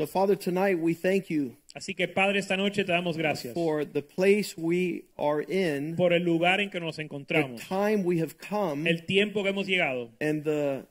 [0.00, 3.84] So, Father, tonight we thank you Así que Padre, esta noche te damos gracias for
[3.84, 8.18] the place we are in, por el lugar en que nos the encontramos, time we
[8.20, 10.86] have come, el tiempo que hemos llegado and the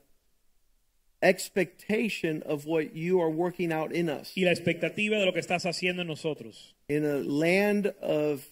[1.22, 4.32] expectation of what you are working out in us.
[4.36, 6.76] y la expectativa de lo que estás haciendo en nosotros.
[6.88, 8.46] In a land of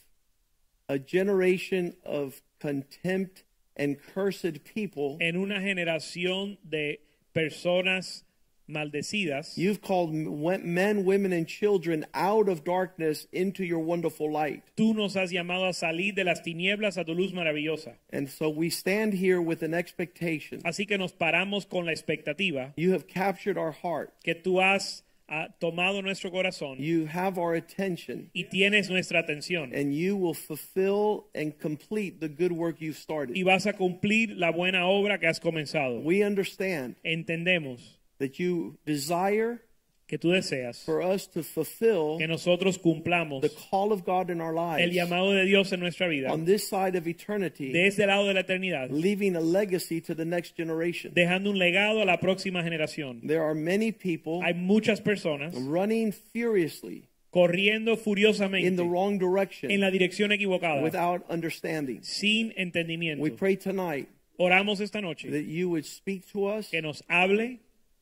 [0.88, 3.44] a generation of contempt
[3.76, 6.98] and cursed people, En una generación de
[7.32, 8.24] personas
[8.68, 14.62] maldecidas, you've called men, women, and children out of darkness into your wonderful light.
[14.76, 17.94] tú nos has llamado a salir de las tinieblas a tu luz maravillosa.
[18.12, 20.60] And so we stand here with an expectation.
[20.64, 24.12] Así que nos paramos con la expectativa You have captured our heart.
[24.22, 28.30] que tú has ah, tomado nuestro corazón You have our attention.
[28.34, 33.02] y tienes nuestra atención And you will fulfill and complete the good work you've y
[33.02, 33.44] started.
[33.44, 36.00] vas a cumplir la buena obra que has comenzado.
[36.02, 39.60] We understand Entendemos that you desire
[40.08, 44.40] que tú deseas for us to fulfill que nosotros cumplamos the call of God in
[44.40, 47.86] our el lives llamado de Dios en nuestra vida on this side of eternity, de
[47.86, 51.12] este lado de la eternidad, leaving a legacy to the next generation.
[51.14, 53.20] dejando un legado a la próxima generación.
[53.26, 59.18] There are many people Hay muchas personas running furiously corriendo furiosamente in the wrong en
[59.18, 62.02] direction la dirección equivocada, without understanding.
[62.02, 63.22] sin entendimiento.
[63.22, 64.08] We pray tonight
[64.38, 67.58] Oramos esta noche that you would speak to us que nos hable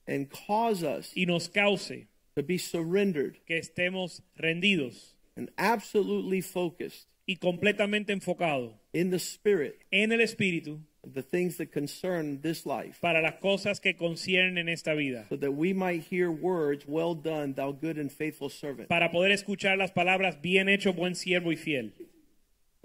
[0.06, 7.06] and cause us y nos cause to be surrendered que estemos rendidos and absolutely focused
[7.26, 10.80] y completamente enfocados in the spirit en el Espíritu
[11.14, 15.52] the things that concern this life, para las cosas que conciernen esta vida, so that
[15.52, 18.88] we might hear words, Well done, thou good and faithful servant.
[18.88, 21.92] para poder escuchar las palabras bien hecho, buen siervo y fiel.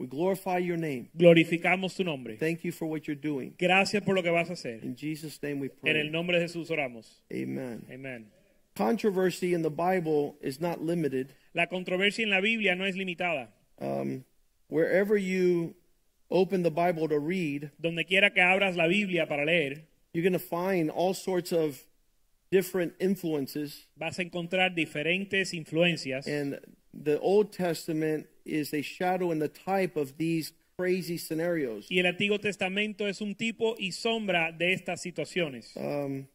[0.02, 1.10] We glorify your name.
[1.16, 2.36] Glorificamos tu nombre.
[2.36, 3.54] Thank you for what you're doing.
[3.56, 4.80] Gracias por lo que vas a hacer.
[4.82, 5.92] In Jesus' name we pray.
[5.92, 7.06] En el nombre de Jesús oramos.
[7.32, 7.86] Amen.
[7.94, 8.26] Amén.
[8.76, 11.36] Controversy in the Bible is not limited.
[11.54, 13.50] La controversia en la Biblia no es limitada.
[13.80, 14.26] Um,
[14.70, 15.76] wherever you
[16.32, 19.84] open the Bible to read, Donde quiera que abras la Biblia para leer,
[20.16, 21.80] you're going to find all sorts of
[22.50, 23.86] different influences.
[23.96, 26.26] vas a encontrar diferentes influencias.
[26.26, 26.60] And
[26.92, 31.88] the Old Testament is a shadow and the type of these crazy scenarios.
[31.90, 35.76] Y el Antiguo Testamento es un tipo y sombra de estas situaciones.
[35.76, 36.28] Um,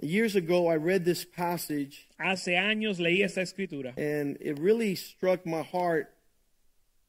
[0.00, 5.44] years ago, I read this passage, Hace años leí esta escritura and it really struck
[5.44, 6.14] my heart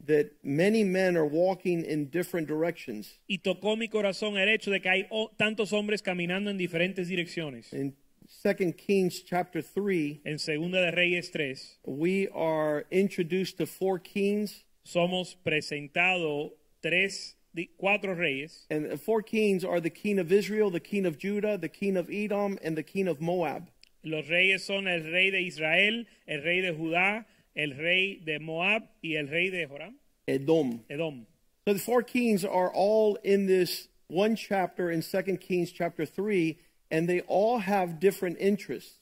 [0.05, 3.19] that many men are walking in different directions.
[3.27, 7.71] y tocó mi corazón el hecho de que hay tantos hombres caminando en diferentes direcciones.
[7.73, 7.95] In
[8.43, 14.63] 2 Kings chapter 3, En Segunda de Reyes 3 we are introduced to four kings,
[14.85, 16.51] somos presentados
[16.81, 17.35] tres,
[17.81, 18.65] cuatro reyes.
[18.69, 21.97] and the four kings are the king of Israel, the king of Judah, the king
[21.97, 23.69] of Edom, and the king of Moab.
[24.03, 27.25] Los reyes son el rey de Israel, el rey de Judá,
[27.55, 29.95] el rey de Moab y el rey de Joram,
[30.27, 30.81] Edom.
[30.89, 31.25] Edom.
[31.67, 36.57] So the four kings are all in this one chapter in 2 Kings chapter 3,
[36.91, 38.95] and they all have different interests.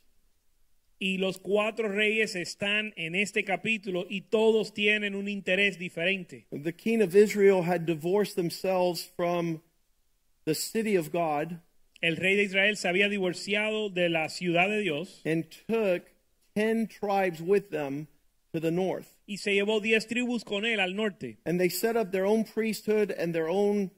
[1.00, 6.46] Y los cuatro reyes están en este capítulo y todos tienen un interés diferente.
[6.52, 9.62] The king of Israel had divorced themselves from
[10.46, 11.60] the city of God
[12.02, 16.04] El rey de Israel se había divorciado de la ciudad de Dios and took
[16.56, 18.08] 10 tribes with them
[18.54, 19.18] to the north.
[19.28, 22.44] y se llevó diez tribus con él al norte And they set up their own
[22.44, 23.92] priesthood and their own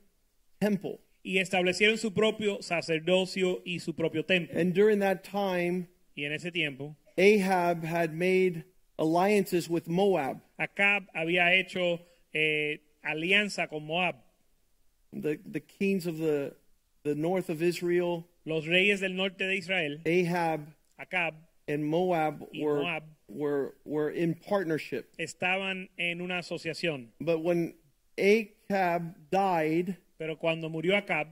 [0.62, 1.00] temple.
[1.24, 4.60] Y establecieron su propio sacerdocio y su propio templo.
[4.60, 8.64] And during that time, Y en ese tiempo, Ahab had made
[8.98, 10.42] alliances with Moab.
[10.60, 12.00] Acab había hecho
[12.34, 14.16] eh, alianza con Moab.
[15.14, 16.56] The, the kings of the,
[17.04, 20.68] the north of Israel, Los reyes del norte de Israel, Ahab
[21.00, 21.34] Acab,
[21.68, 23.04] and Moab were, Moab.
[23.28, 25.10] were, were in partnership.
[25.18, 27.08] estaban en una asociación.
[27.22, 27.76] But when
[28.18, 31.28] Ahab died, Pero cuando murió Acab,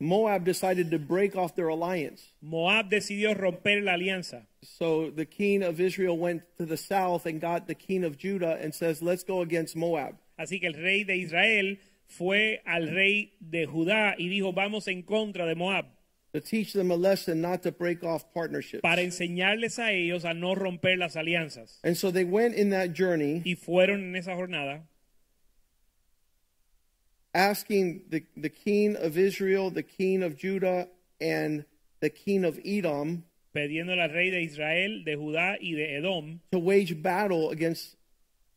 [0.00, 2.32] Moab decided to break off their alliance.
[2.40, 4.46] Moab decidió romper la alianza.
[4.62, 8.58] So the king of Israel went to the south and got the king of Judah
[8.62, 10.14] and says, Let's go against Moab.
[10.38, 15.02] Así que el rey de Israel fue al rey de Judá y dijo, vamos en
[15.02, 15.86] contra de Moab.
[16.32, 18.82] to teach them a lesson not to break off partnerships.
[18.82, 21.80] para enseñarles a ellos a no romper las alianzas.
[21.82, 24.82] And so they went in that journey Y fueron en esa jornada
[27.34, 30.88] asking the, the king of Israel, the king of Judah,
[31.20, 31.64] and
[32.00, 36.58] the king of Edom pidiéndole al rey de Israel, de Judá y de Edom to
[36.58, 37.96] wage battle against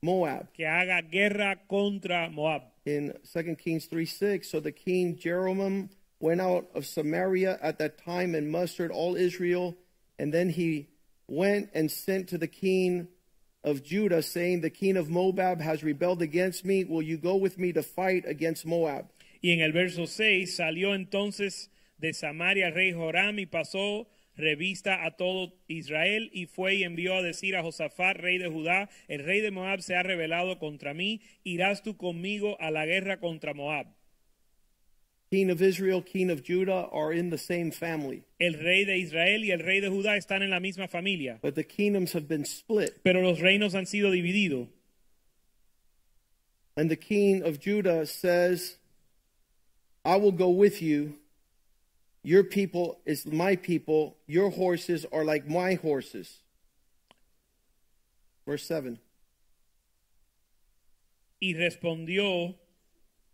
[0.03, 0.47] Moab.
[0.53, 2.63] que haga guerra contra Moab.
[2.85, 5.89] In 2 Kings 3 6, so the king Jeroboam
[6.19, 9.75] went out of Samaria at that time and mustered all Israel,
[10.17, 10.87] and then he
[11.27, 13.07] went and sent to the king
[13.63, 16.83] of Judah, saying, The king of Moab has rebelled against me.
[16.83, 19.11] Will you go with me to fight against Moab?
[19.41, 25.15] Y en el verso 6 salió entonces de Samaria rey Joram y pasó revista a
[25.17, 29.41] todo Israel y fue y envió a decir a Josafat, rey de Judá, el rey
[29.41, 33.87] de Moab se ha rebelado contra mí, irás tú conmigo a la guerra contra Moab.
[35.31, 39.39] King of Israel, king of Judah are in the same family, El rey de Israel
[39.45, 42.43] y el rey de Judá están en la misma familia, but the kingdoms have been
[42.43, 43.01] split.
[43.03, 44.67] pero los reinos han sido divididos.
[46.75, 48.77] And the king of Judah says,
[50.03, 51.15] I will go with you.
[52.23, 54.17] Your people is my people.
[54.27, 56.39] Your horses are like my horses.
[58.45, 58.99] Verse 7.
[61.41, 62.55] Y respondió,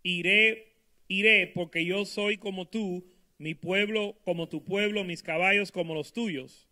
[0.06, 0.67] iré,
[1.10, 3.04] iré, porque yo soy como tú,
[3.40, 6.66] mi pueblo como tu pueblo, mis caballos como los tuyos.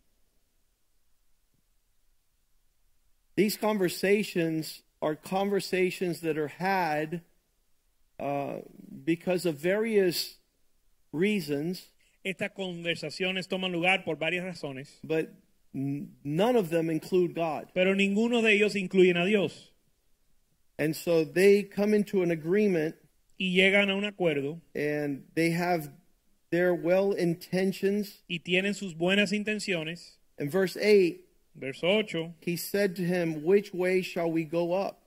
[3.35, 7.21] These conversations are conversations that are had
[8.19, 8.59] uh,
[9.03, 10.37] because of various
[11.11, 11.89] reasons,
[12.23, 15.29] Estas conversaciones toman lugar por varias razones, but
[15.73, 17.67] none of them include God.
[17.73, 19.69] pero ninguno de ellos incluyen a Dios.
[20.79, 22.95] And so they come into an agreement
[23.37, 25.89] Y llegan a un acuerdo and they have
[26.51, 28.23] their well intentions.
[28.29, 30.17] y tienen sus buenas intenciones.
[30.39, 31.21] In verse 8,
[31.57, 35.01] Verso 8, he said to him, Which way shall we go up?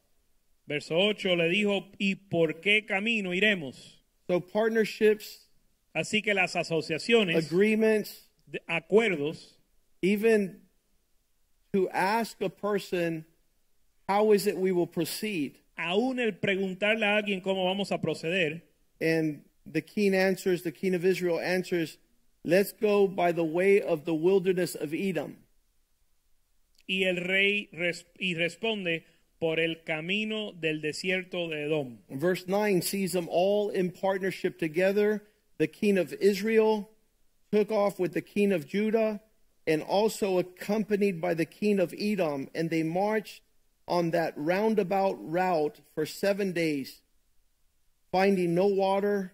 [0.67, 3.77] verso 8 le dijo, ¿y por qué camino iremos?
[4.27, 5.45] So partnerships,
[5.95, 9.55] Así que las asociaciones, agreements, de- acuerdos,
[10.03, 10.61] even
[11.73, 13.25] to ask a person,
[14.09, 15.59] How is it we will proceed?
[15.79, 18.63] Aún el preguntarle a alguien cómo vamos a proceder,
[19.01, 21.99] And the king answers, the king of Israel answers,
[22.45, 25.37] Let's go by the way of the wilderness of Edom.
[26.87, 29.05] y el rey res- y responde
[29.39, 31.99] por el camino del desierto de Edom.
[32.11, 35.23] Verse 9 sees them all in partnership together.
[35.59, 36.89] The king of Israel
[37.53, 39.21] took off with the king of Judah
[39.67, 43.43] and also accompanied by the king of Edom, and they marched
[43.89, 47.01] on that roundabout route for seven days,
[48.13, 49.33] finding no water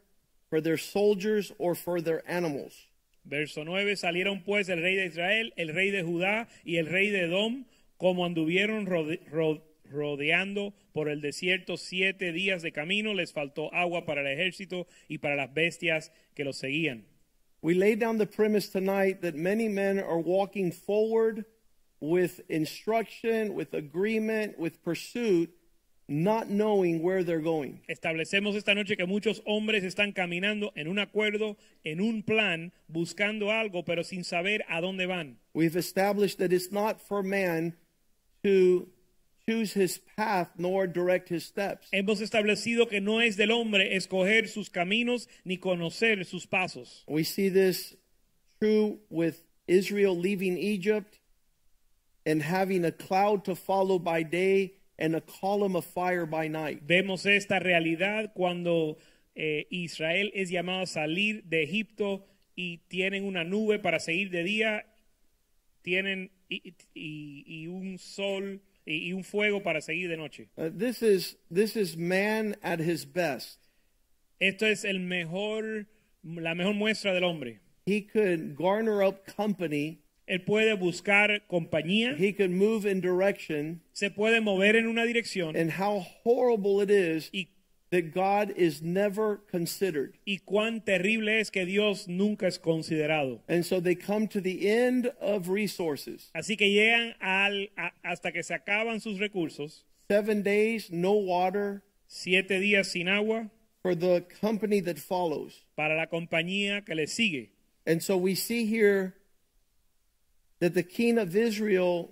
[0.50, 2.72] for their soldiers or for their animals.
[3.24, 7.10] Verso 9, salieron pues el rey de Israel, el rey de Judá y el rey
[7.10, 7.64] de Edom,
[7.98, 14.04] como anduvieron rode- ro- rodeando por el desierto siete días de camino, les faltó agua
[14.04, 17.06] para el ejército y para las bestias que los seguían.
[17.62, 21.46] We lay down the premise tonight that many men are walking forward
[22.10, 25.50] with instruction, with agreement, with pursuit,
[26.06, 27.80] not knowing where they're going.
[27.88, 33.50] Establecemos esta noche que muchos hombres están caminando en un acuerdo, en un plan, buscando
[33.50, 35.38] algo, pero sin saber a dónde van.
[35.54, 37.74] We've established that it's not for man
[38.42, 38.86] to
[39.48, 41.88] choose his path nor direct his steps.
[41.90, 47.02] Hemos establecido que no es del hombre escoger sus caminos ni conocer sus pasos.
[47.08, 47.96] We see this
[48.61, 51.18] true with Israel leaving Egypt
[52.26, 56.83] and having a cloud to follow by day and a column of fire by night.
[56.87, 58.97] Vemos esta realidad cuando
[59.35, 62.25] eh, Israel es llamado a salir de Egipto
[62.57, 64.85] y tienen una nube para seguir de día,
[65.83, 70.49] tienen y, y- y un sol y, y un fuego para seguir de noche.
[70.57, 73.59] Uh, this is this is man at his best.
[74.40, 75.87] Esto es el mejor,
[76.23, 77.61] la mejor muestra del hombre.
[77.87, 80.00] He could garner up company.
[80.26, 83.81] Él puede buscar compañía, He can move in direction.
[83.93, 87.49] se puede mover en una dirección And how horrible it is y,
[87.90, 90.14] that God is never considered.
[90.26, 93.43] y cuán terrible es que Dios nunca es considerado.
[93.49, 96.31] And so they come to the end of resources.
[96.35, 101.83] Así que llegan al, a- hasta que se acaban sus recursos, Seven days, no water
[102.07, 103.50] siete días sin agua
[103.83, 105.64] for the company that follows.
[105.76, 107.50] para la compañía que le sigue.
[107.87, 109.14] And so we see here
[110.64, 112.11] that the king of Israel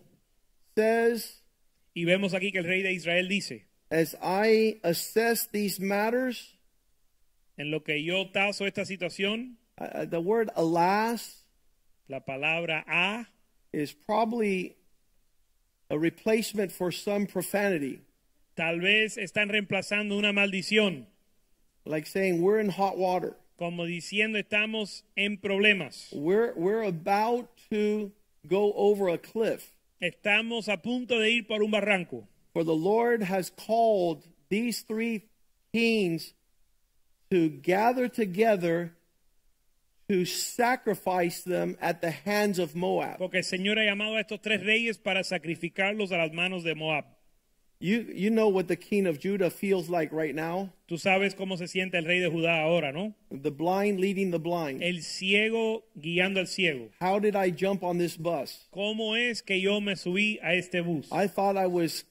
[0.76, 1.40] says,
[1.96, 6.52] Y vemos aquí que el rey de Israel dice, As I assess these matters,
[7.56, 11.44] en lo que yo tazo esta situación, Uh, the word alas
[12.10, 13.26] La palabra a
[13.72, 14.76] is probably
[15.88, 18.02] a replacement for some profanity,
[18.54, 21.06] tal vez están reemplazando una maldición,
[21.86, 23.34] like saying we're in hot water.
[23.58, 26.08] como diciendo estamos en problemas.
[26.12, 28.12] We're, we're about to
[28.46, 29.72] go over a cliff.
[30.00, 32.26] Estamos a punto de ir por un barranco.
[32.52, 35.28] For the Lord has called these three
[35.72, 36.34] kings
[37.30, 38.94] to gather together
[40.08, 43.18] to sacrifice them at the hands of Moab.
[43.18, 46.74] Porque el Señor ha llamado a estos tres reyes para sacrificarlos a las manos de
[46.74, 47.04] Moab.
[47.82, 50.70] You, you know what the king of Judah feels like right now?
[50.88, 53.12] Tú sabes cómo se siente el rey de Judá ahora, ¿no?
[53.32, 54.84] The blind leading the blind.
[54.84, 56.90] El ciego guiando al ciego.
[57.00, 58.68] How did I jump on this bus?
[58.72, 61.08] ¿Cómo es que yo me subí a este bus?
[61.10, 62.04] I thought I was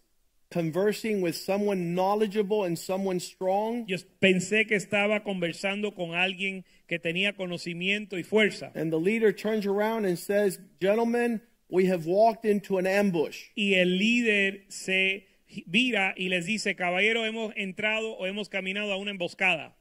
[0.50, 3.86] conversing with someone knowledgeable and someone strong.
[3.88, 8.74] Yo pensé que estaba conversando con alguien que tenía conocimiento y fuerza.
[8.76, 13.52] And the leader turns around and says, Gentlemen, we have walked into an ambush.
[13.56, 15.31] Y el líder se
[15.68, 19.76] vira y les dice, caballero, hemos entrado o hemos caminado a una emboscada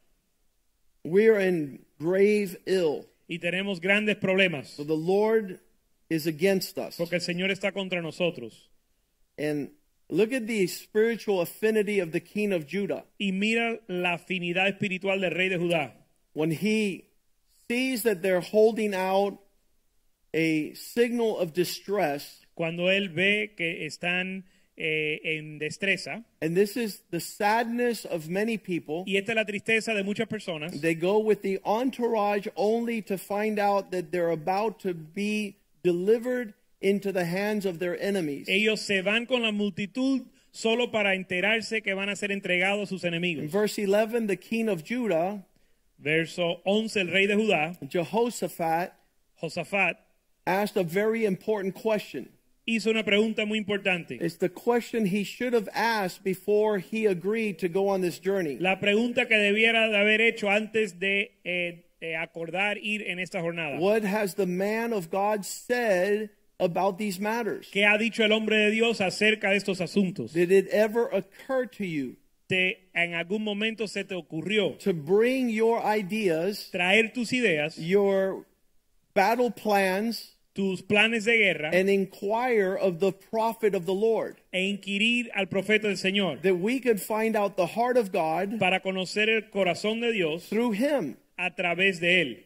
[1.04, 3.06] We're in grave ill.
[3.28, 5.60] y tenemos grandes problemas So the Lord
[6.08, 6.96] is against us.
[6.96, 8.68] porque el Señor está contra nosotros.
[9.38, 9.70] And
[10.08, 13.04] look at the spiritual affinity of the king of Judah.
[13.18, 15.92] Y mira la afinidad espiritual del rey de Judá.
[16.34, 17.06] When he
[17.68, 19.38] sees that they're holding out
[20.34, 24.44] a signal of distress, Cuando él ve que están
[24.80, 29.44] eh, en destreza, and this is the sadness of many people, y esta es la
[29.44, 34.30] tristeza de muchas personas, they go with the entourage only to find out that they're
[34.30, 38.48] about to be delivered into the hands of their enemies.
[38.48, 42.86] ellos se van con la multitud solo para enterarse que van a ser entregados a
[42.86, 43.44] sus enemigos.
[43.44, 45.44] In verse 11, the king of Judah,
[46.00, 48.92] Verso 11, el rey de Judá, Jehoshaphat,
[49.42, 49.96] Josafat,
[50.46, 52.30] asked a very important question.
[52.76, 54.18] Hizo una pregunta muy importante.
[54.20, 58.56] It's the question he should have asked before he agreed to go on this journey.
[58.58, 63.40] La pregunta que debiera de haber hecho antes de eh, eh, acordar ir en esta
[63.40, 63.78] jornada.
[63.78, 67.68] What has the man of God said about these matters?
[67.70, 70.32] ¿Qué ha dicho el hombre de Dios acerca de estos asuntos?
[70.32, 72.16] Did it ever occur to you
[72.50, 78.44] Te, en algún momento se te ocurrió to bring your ideas, traer tus ideas, your
[79.14, 84.36] battle plans, tus planes de guerra and inquire of the prophet of the Lord?
[84.52, 88.58] e inquirir al profeta del Señor That we could find out the heart of God
[88.58, 91.16] para conocer el corazón de Dios through him.
[91.38, 92.36] a través de él.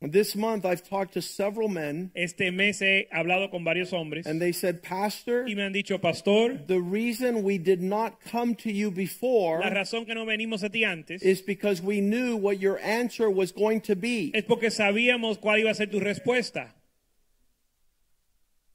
[0.00, 4.38] This month I've talked to several men Este mes he hablado con varios hombres and
[4.40, 8.70] they said, Pastor, y me han dicho, pastor, the reason we did not come to
[8.70, 12.60] you before la razón que no venimos a ti antes is because we knew what
[12.60, 14.30] your answer was going to be.
[14.34, 16.74] es porque sabíamos cuál iba a ser tu respuesta.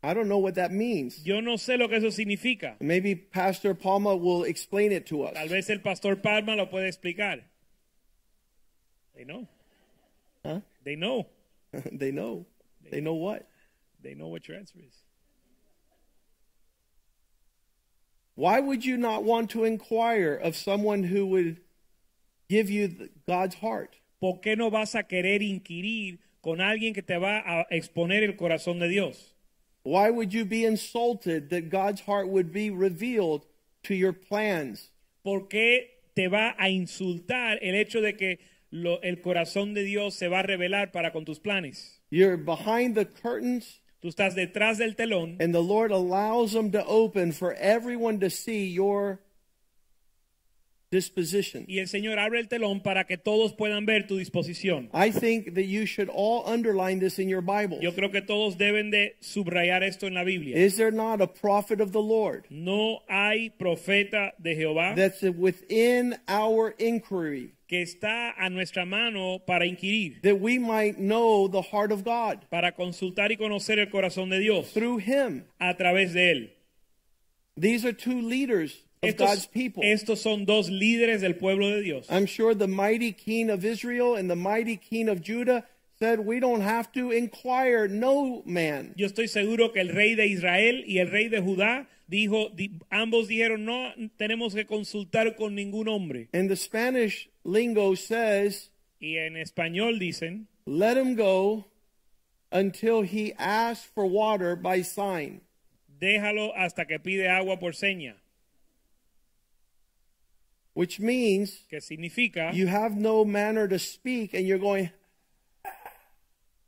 [0.01, 1.25] I don't know what that means.
[1.25, 2.75] Yo no sé lo que eso significa.
[2.79, 5.34] Maybe Pastor Palma will explain it to us.
[5.34, 7.41] Tal vez el pastor Palma lo puede explicar.
[9.15, 9.48] They know.
[10.46, 10.62] Huh?
[10.86, 11.27] They know.
[11.91, 12.46] they know.
[12.89, 13.48] They know what?
[14.01, 14.94] They know what your answer is.
[18.36, 21.58] Why would you not want to inquire of someone who would
[22.48, 23.98] give you the- God's heart?
[24.22, 28.38] ¿Por qué no vas a querer inquirir con alguien que te va a exponer el
[28.38, 29.34] corazón de Dios?
[29.83, 33.45] Why would you be insulted that God's heart would be revealed
[33.83, 34.91] to your plans?
[35.24, 38.39] ¿Por qué te va a insultar el hecho de que
[38.71, 42.00] lo- el corazón de Dios se va a revelar para con tus planes?
[42.12, 46.86] You're behind the curtains, Tú estás detrás del telón and the Lord allows them to
[46.86, 49.19] open for everyone to see your
[50.91, 51.65] disposition.
[51.67, 54.89] y el Señor abre el telón para que todos puedan ver tu disposición.
[54.93, 57.79] I think that you should all underline this in your Bible.
[57.81, 60.58] Yo creo que todos deben de subrayar esto en la Biblia.
[60.58, 66.17] Is there not a prophet of the Lord No hay profeta de Jehová that's within
[66.27, 71.91] our inquiry que está a nuestra mano para inquirir, that we might know the heart
[71.91, 75.46] of God para consultar y conocer el corazón de Dios through him?
[75.60, 76.50] a través de él.
[77.55, 79.84] These are two leaders of God's people.
[79.84, 82.06] estos son dos líderes del pueblo de Dios.
[82.10, 85.63] I'm sure the mighty king of Israel and the mighty king of Judah
[86.00, 88.94] said, We don't have to inquire no man.
[88.98, 92.72] Yo estoy seguro que el rey de Israel y el rey de Judá dijo, di-
[92.91, 96.27] ambos dijeron, no tenemos que consultar con ningún hombre.
[96.34, 98.70] And the Spanish lingo says,
[99.01, 101.65] Y en español dicen, Let him go
[102.51, 105.41] until he asks for water by sign.
[106.01, 108.15] déjalo hasta que pide agua por seña,
[110.79, 114.89] Which means que significa you have no manner to speak and you're going,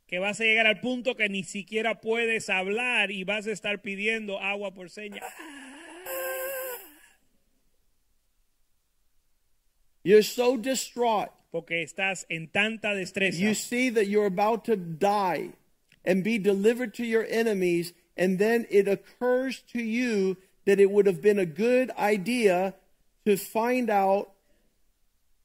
[0.06, 3.80] que vas a llegar al punto que ni siquiera puedes hablar y vas a estar
[3.80, 5.22] pidiendo agua por señas.
[10.04, 11.30] You're so distraught.
[11.50, 13.38] Porque estás en tanta destreza.
[13.38, 15.54] You see that you're about to die
[16.04, 21.06] and be delivered to your enemies, and then it occurs to you that it would
[21.06, 22.74] have been a good idea
[23.24, 24.30] to find out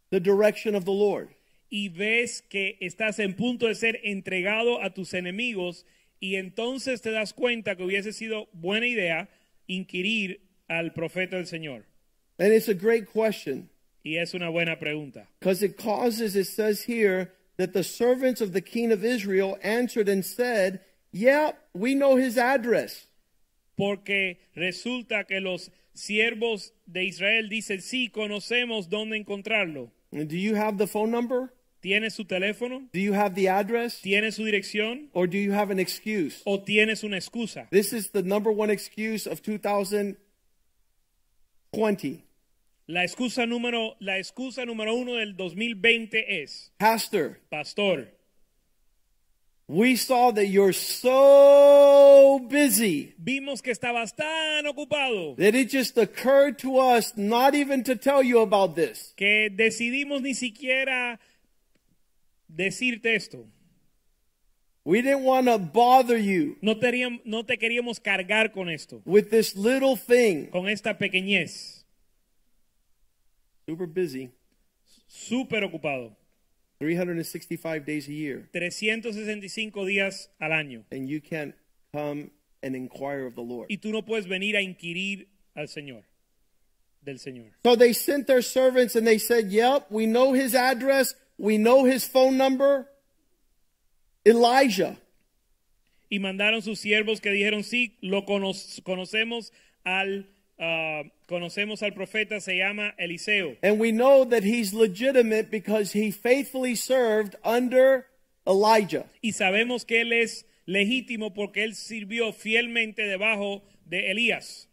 [0.10, 1.29] the direction of the Lord.
[1.69, 5.84] y ves que estás en punto de ser entregado a tus enemigos
[6.22, 9.27] y entonces te das cuenta que hubiese sido buena idea
[9.67, 11.84] inquirir al profeta del Señor.
[12.39, 13.69] And it's a great question
[14.05, 15.27] Y es una buena pregunta.
[15.39, 20.07] because it causes, it says here, that the servants of the king of Israel answered
[20.07, 20.79] and said,
[21.12, 23.07] Yeah, we know his address.
[23.75, 29.91] Porque resulta que los siervos de Israel dicen, sí, conocemos dónde encontrarlo.
[30.11, 31.53] Do you have the phone number?
[31.81, 32.89] ¿Tienes su teléfono?
[32.91, 34.01] Do you have the address?
[34.01, 35.09] ¿Tienes su dirección?
[35.13, 36.41] Or do you have an excuse?
[36.45, 37.67] ¿O tienes una excusa?
[37.69, 40.17] This is the number one excuse of 2020.
[42.87, 48.16] La excusa número, la excusa número uno del 2020 es, Pastor, pastor,
[49.69, 56.57] we saw that you're so busy vimos que estabas tan ocupado that it just occurred
[56.57, 59.13] to us not even to tell you about this.
[59.17, 61.19] que decidimos ni siquiera
[62.47, 63.45] decirte esto.
[64.86, 69.29] We didn't want to bother you No te, no te queríamos cargar con esto, with
[69.29, 70.47] this little thing.
[70.50, 71.83] con esta pequeñez.
[73.65, 74.29] Super busy,
[75.09, 76.15] Súper ocupado.
[76.79, 80.84] 365 days a year, 365 días al año.
[80.91, 81.55] and you can't
[81.93, 82.29] come
[82.62, 83.67] and inquire of the Lord.
[83.69, 86.03] Y tú no puedes venir a inquirir al Señor,
[87.03, 87.51] del Señor.
[87.63, 91.84] So they sent their servants and they said, Yep, we know his address, we know
[91.86, 92.88] his phone number.
[94.25, 94.98] Elijah.
[96.10, 98.53] Y mandaron sus siervos que dijeron, sí, lo cono-
[98.84, 99.51] conocemos
[99.84, 100.27] al,
[100.59, 103.57] ah, conocemos al profeta, se llama Eliseo.
[103.61, 108.05] And we know that he's legitimate because he faithfully served under
[108.45, 109.05] Elijah.
[109.21, 114.67] Y sabemos que él es legítimo porque él sirvió fielmente debajo de Elías.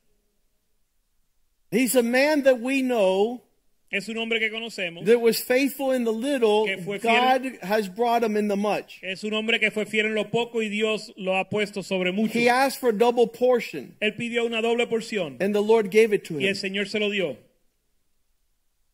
[1.70, 3.42] He's a man that we know
[3.90, 5.04] Es un hombre que conocemos.
[5.04, 6.66] that was faithful in the little.
[7.00, 8.98] God has brought him in the much.
[9.02, 12.10] Es un hombre que fue fiel en lo poco y Dios lo ha puesto sobre
[12.10, 12.32] mucho.
[12.36, 16.12] He asked for a double portion, Él pidió una doble porción and the Lord gave
[16.12, 16.54] it to y el.
[16.56, 17.36] Señor se lo dio.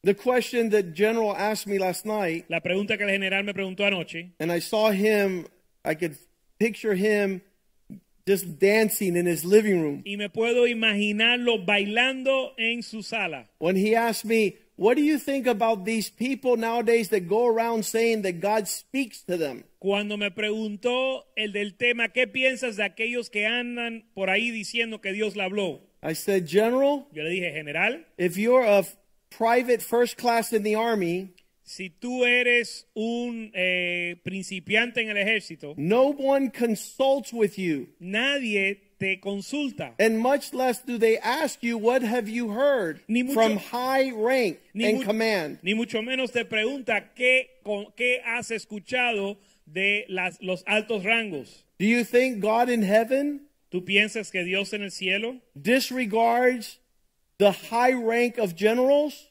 [0.03, 3.87] The question that General asked me last night, La pregunta que el general me preguntó
[3.87, 5.47] anoche, and I saw him,
[5.85, 6.17] I could
[6.59, 7.43] picture him
[8.27, 10.03] just dancing in his living room.
[10.07, 13.47] y me puedo imaginarlo bailando en su sala.
[13.59, 17.85] When he asked me, What do you think about these people nowadays that go around
[17.85, 19.65] saying that God speaks to them?
[19.79, 25.03] Cuando me preguntó el del tema, ¿qué piensas de aquellos que andan por ahí diciendo
[25.03, 25.81] que Dios le habló?
[26.03, 28.87] I said, General, Yo le dije, general, if you're a
[29.29, 35.75] private first class in the army, si tú eres un eh, principiante en el ejército,
[35.77, 39.95] no one consults with you, nadie te consulta.
[39.99, 44.59] and much less do they ask you, What have you heard mucho- from high rank
[44.75, 45.59] and mu- command?
[45.63, 47.49] ni mucho menos te pregunta qué,
[47.97, 51.65] qué has escuchado de las, los altos rangos.
[51.79, 56.79] Do you think God in heaven ¿Tú piensas que Dios en el cielo disregards
[57.39, 59.29] the high rank of generals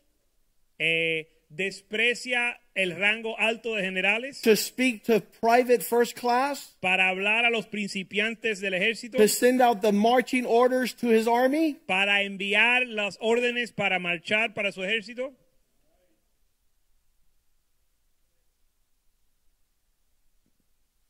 [0.79, 7.45] eh, desprecia el rango alto de generales to speak to private first class, para hablar
[7.45, 9.17] a los principiantes del ejército?
[9.17, 11.75] to send out the marching orders to his army?
[11.87, 15.33] para enviar las órdenes para marchar para su ejército?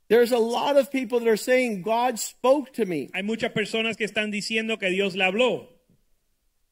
[0.08, 3.96] There's a lot of people that are saying God spoke to me, Hay muchas personas
[3.96, 5.68] que están diciendo que Dios le habló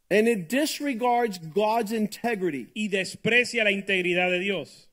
[0.10, 4.87] and it disregards God's integrity y desprecia la integridad de Dios.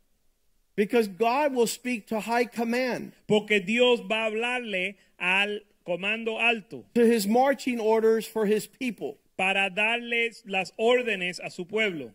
[0.77, 6.85] Because God will speak to high command, Porque Dios va a hablarle al comando alto
[6.95, 9.19] to his marching orders for his people.
[9.37, 12.13] para darles las órdenes a su pueblo.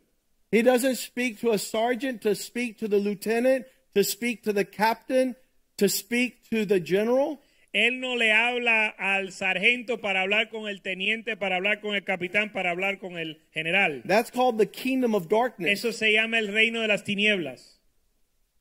[0.52, 4.65] He doesn't speak to a sergeant, to speak to the lieutenant, to speak to the
[4.65, 5.36] captain,
[5.78, 7.39] to speak to the general.
[7.72, 12.04] Él no le habla al sargento para hablar con el teniente, para hablar con el
[12.04, 14.02] capitán, para hablar con el general.
[14.06, 15.69] That's called the kingdom of darkness.
[15.84, 17.79] Eso se llama el reino de las tinieblas.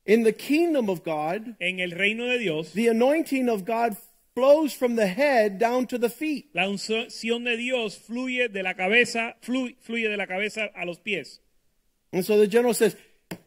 [0.09, 3.95] In the kingdom of God, En el reino de Dios, the anointing of God
[4.33, 6.49] flows from the head down to the feet.
[6.53, 10.99] la unción de Dios fluye de la cabeza, fluye, fluye de la cabeza a los
[10.99, 11.41] pies.
[12.11, 12.95] And so the general says,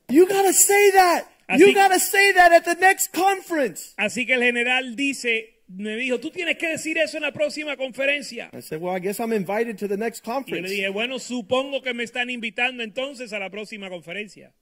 [0.08, 1.24] You got to say that.
[1.58, 3.94] You Así, got to say that at the next conference.
[3.98, 7.76] así que el general dice, me dijo, tú tienes que decir eso en la próxima
[7.76, 8.50] conferencia.
[8.52, 10.70] I said, Well, I guess I'm invited to the next Y yo le conference.
[10.70, 14.52] dije, bueno, supongo que me están invitando entonces a la próxima conferencia.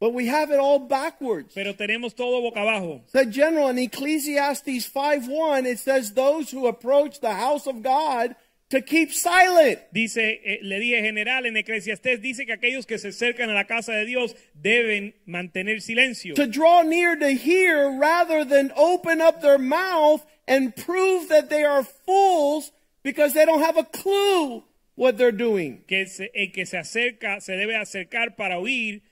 [0.00, 1.54] But we have it all backwards.
[1.54, 3.02] Pero tenemos todo boca abajo.
[3.12, 8.34] The general in Ecclesiastes 5:1 it says those who approach the house of God
[8.70, 9.78] to keep silent.
[9.92, 13.64] Dice, eh, le dije general en Eclesiastés, dice que aquellos que se acercan a la
[13.64, 16.34] casa de Dios deben mantener silencio.
[16.34, 21.62] To draw near to hear rather than open up their mouth and prove that they
[21.62, 24.64] are fools because they don't have a clue
[24.96, 25.84] what they're doing.
[25.86, 29.02] Que se- el que se acerca, se debe acercar para oír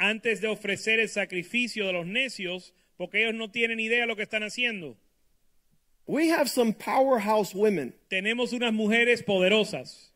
[0.00, 4.16] antes de ofrecer el sacrificio de los necios, porque ellos no tienen idea de lo
[4.16, 4.96] que están haciendo.
[6.06, 7.94] We have some powerhouse women.
[8.10, 10.10] Tenemos unas mujeres poderosas.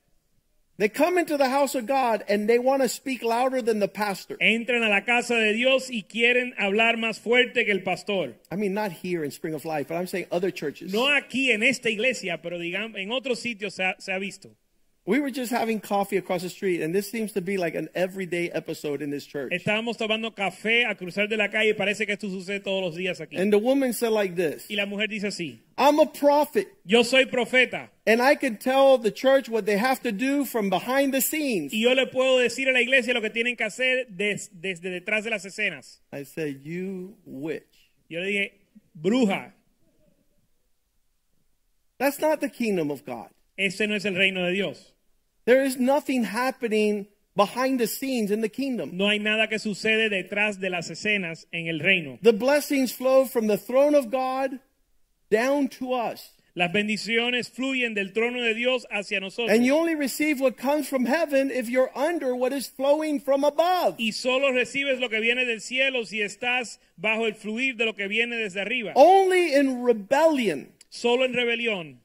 [0.76, 3.86] They come into the house of God and they want to speak louder than the
[3.86, 4.36] pastor.
[4.40, 8.34] Entran a la casa de Dios y quieren hablar más fuerte que el pastor.
[8.50, 10.92] I mean, not here in Spring of Life, but I'm saying other churches.
[10.92, 14.50] No aquí en esta iglesia, pero digamos en otros sitios se ha, se ha visto.
[15.06, 17.90] We were just having coffee across the street, and this seems to be like an
[17.94, 19.52] everyday episode in this church.
[19.52, 22.96] Estábamos tomando café a cruzar de la calle y parece que esto sucede todos los
[22.96, 23.36] días aquí.
[23.38, 27.02] And the woman said like this Y la mujer dice así, I'm a prophet, yo
[27.02, 31.12] soy profeta and I can tell the church what they have to do from behind
[31.12, 31.74] the scenes.
[31.74, 34.88] y yo le puedo decir a la iglesia lo que tienen que hacer des- desde
[34.88, 35.98] detrás de las escenas.
[36.14, 37.90] I said, You witch.
[38.08, 38.52] Yo le dije,
[38.98, 39.52] bruja,
[41.98, 43.28] That's not the kingdom of God.
[43.58, 44.92] ese no es el reino de Dios.
[45.44, 48.90] There is nothing happening behind the scenes in the kingdom.
[48.96, 52.18] No hay nada que sucede detrás de las escenas en el reino.
[52.22, 54.60] The blessings flow from the throne of God
[55.30, 56.30] down to us.
[56.56, 59.50] Las bendiciones fluyen del trono de Dios hacia nosotros.
[59.50, 63.42] And you only receive what comes from heaven if you're under what is flowing from
[63.42, 63.96] above.
[63.98, 67.94] Y solo recibes lo que viene del cielo si estás bajo el fluir de lo
[67.94, 68.92] que viene desde arriba.
[68.94, 71.96] Only in rebellion Solo en rebelión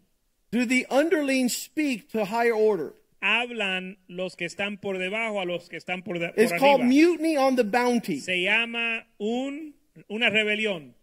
[0.50, 2.96] do the underlings speak to higher order.
[3.22, 6.86] Hablan los que están por debajo a los que están por, de- It's called arriba.
[6.86, 8.20] mutiny on the bounty.
[8.20, 9.74] Se llama un,
[10.10, 10.94] una rebelión.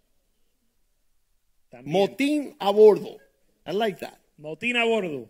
[1.70, 1.92] También.
[1.92, 3.18] Motín a bordo.
[3.66, 4.18] I like that.
[4.40, 5.29] Motín a bordo.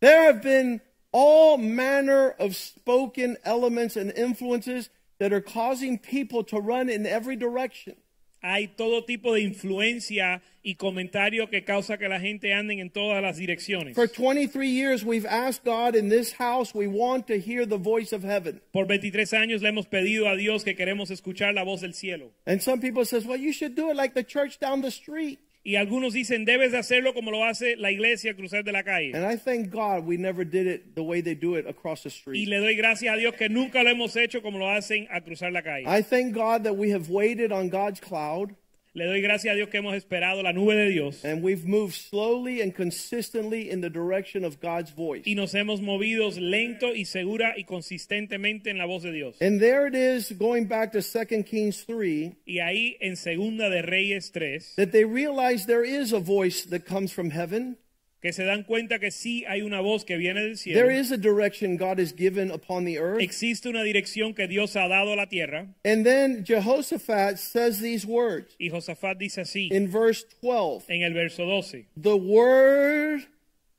[0.00, 0.80] There have been
[1.12, 7.36] all manner of spoken elements and influences that are causing people to run in every
[7.36, 7.96] direction.
[8.42, 13.22] Hay todo tipo de influencia y comentario que causa que la gente ande en todas
[13.22, 13.94] las direcciones.
[13.94, 18.12] For 23 years, we've asked God in this house, we want to hear the voice
[18.12, 18.60] of heaven.
[18.72, 22.32] Por 23 años le hemos pedido a Dios que queremos escuchar la voz del cielo.
[22.46, 25.38] And some people says, well, you should do it like the church down the street.
[25.64, 29.12] Y algunos dicen, debes de hacerlo como lo hace la iglesia cruzar de la calle.
[29.14, 32.08] And I thank God we never did it the way they do it across the
[32.08, 32.48] Y street.
[32.48, 35.52] le doy gracias a Dios que nunca lo hemos hecho como lo hacen a cruzar
[35.52, 35.86] la calle.
[35.86, 38.56] I thank God that we have waited on God's cloud
[38.94, 41.94] Le doy gracias a Dios que hemos esperado la nube de Dios and we've moved
[41.94, 45.22] slowly and consistently in the direction of God's voice.
[45.24, 49.40] y nos hemos movido lento y segura y consistentemente en la voz de Dios.
[49.40, 53.80] And there it is, going back to 2 Kings 3, Y ahí en Segunda de
[53.80, 57.78] Reyes 3, that they realize there is a voice that comes from heaven.
[58.22, 60.80] Que se dan cuenta que sí hay una voz que viene del cielo.
[60.80, 63.20] There is a direction God has given upon the earth.
[63.20, 65.66] Existe una dirección que Dios ha dado a la tierra.
[65.84, 71.12] And then Jehoshaphat says these words Y Josafat dice así in verse 12 en el
[71.12, 71.86] verso 12.
[71.96, 73.26] The word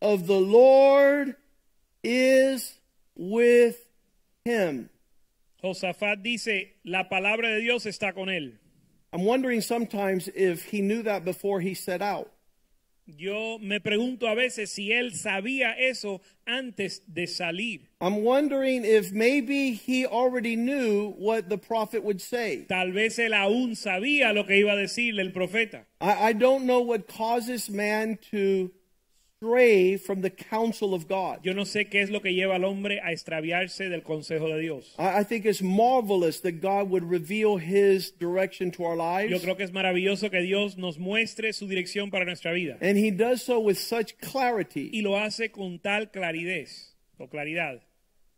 [0.01, 1.37] of the Lord
[2.03, 2.79] is
[3.15, 3.77] with
[4.43, 4.89] him.
[5.63, 8.55] Josafat dice, la palabra de Dios está con él.
[9.13, 12.32] I'm wondering sometimes if he knew that before he set out.
[13.05, 17.89] Yo me pregunto a veces si él sabía eso antes de salir.
[17.99, 22.65] I'm wondering if maybe he already knew what the prophet would say.
[22.67, 25.85] Tal vez él aún sabía lo que iba a decirle el profeta.
[25.99, 28.71] I, I don't know what causes man to
[29.43, 31.39] stray from the counsel of God.
[31.43, 34.61] Yo no sé qué es lo que lleva al hombre a extraviarse del consejo de
[34.61, 34.95] Dios.
[34.97, 39.43] I, I think it's marvelous that God would reveal his direction to our Yo lives.
[39.43, 42.77] creo que es maravilloso que Dios nos muestre su dirección para nuestra vida.
[42.81, 44.89] And he does so with such clarity.
[44.93, 47.81] Y lo hace con tal o claridad.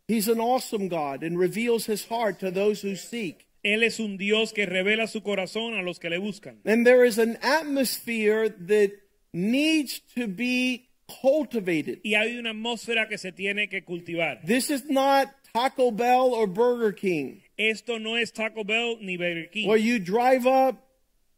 [0.08, 3.46] He's an awesome God and reveals his heart to those who seek.
[3.64, 6.58] Él es un Dios que revela su corazón a los que le buscan.
[6.64, 8.92] And there is an atmosphere that
[9.32, 12.00] needs to be cultivated.
[12.02, 14.40] Y hay una atmósfera que se tiene que cultivar.
[14.44, 19.46] This is not Taco Bell or Burger King, Esto no es Taco Bell ni Burger
[19.50, 20.76] King, where you drive up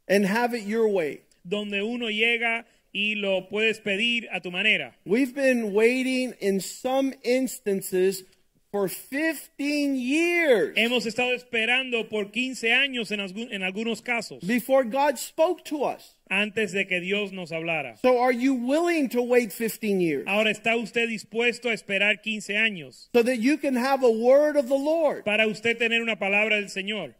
[0.09, 1.21] and have it your way.
[1.45, 4.95] donde uno llega y lo puedes pedir a tu manera.
[5.05, 8.25] We've been waiting in some instances
[8.71, 15.65] for 15 years Hemos estado esperando por 15 años en, algunos casos before God spoke
[15.65, 16.17] to us.
[16.31, 17.97] Antes de que Dios nos hablara.
[17.99, 22.57] So are you willing to wait 15 years Ahora, ¿está usted dispuesto a esperar 15
[22.57, 25.25] años so that you can have a word of the Lord?
[25.25, 27.15] para usted tener una palabra del Señor?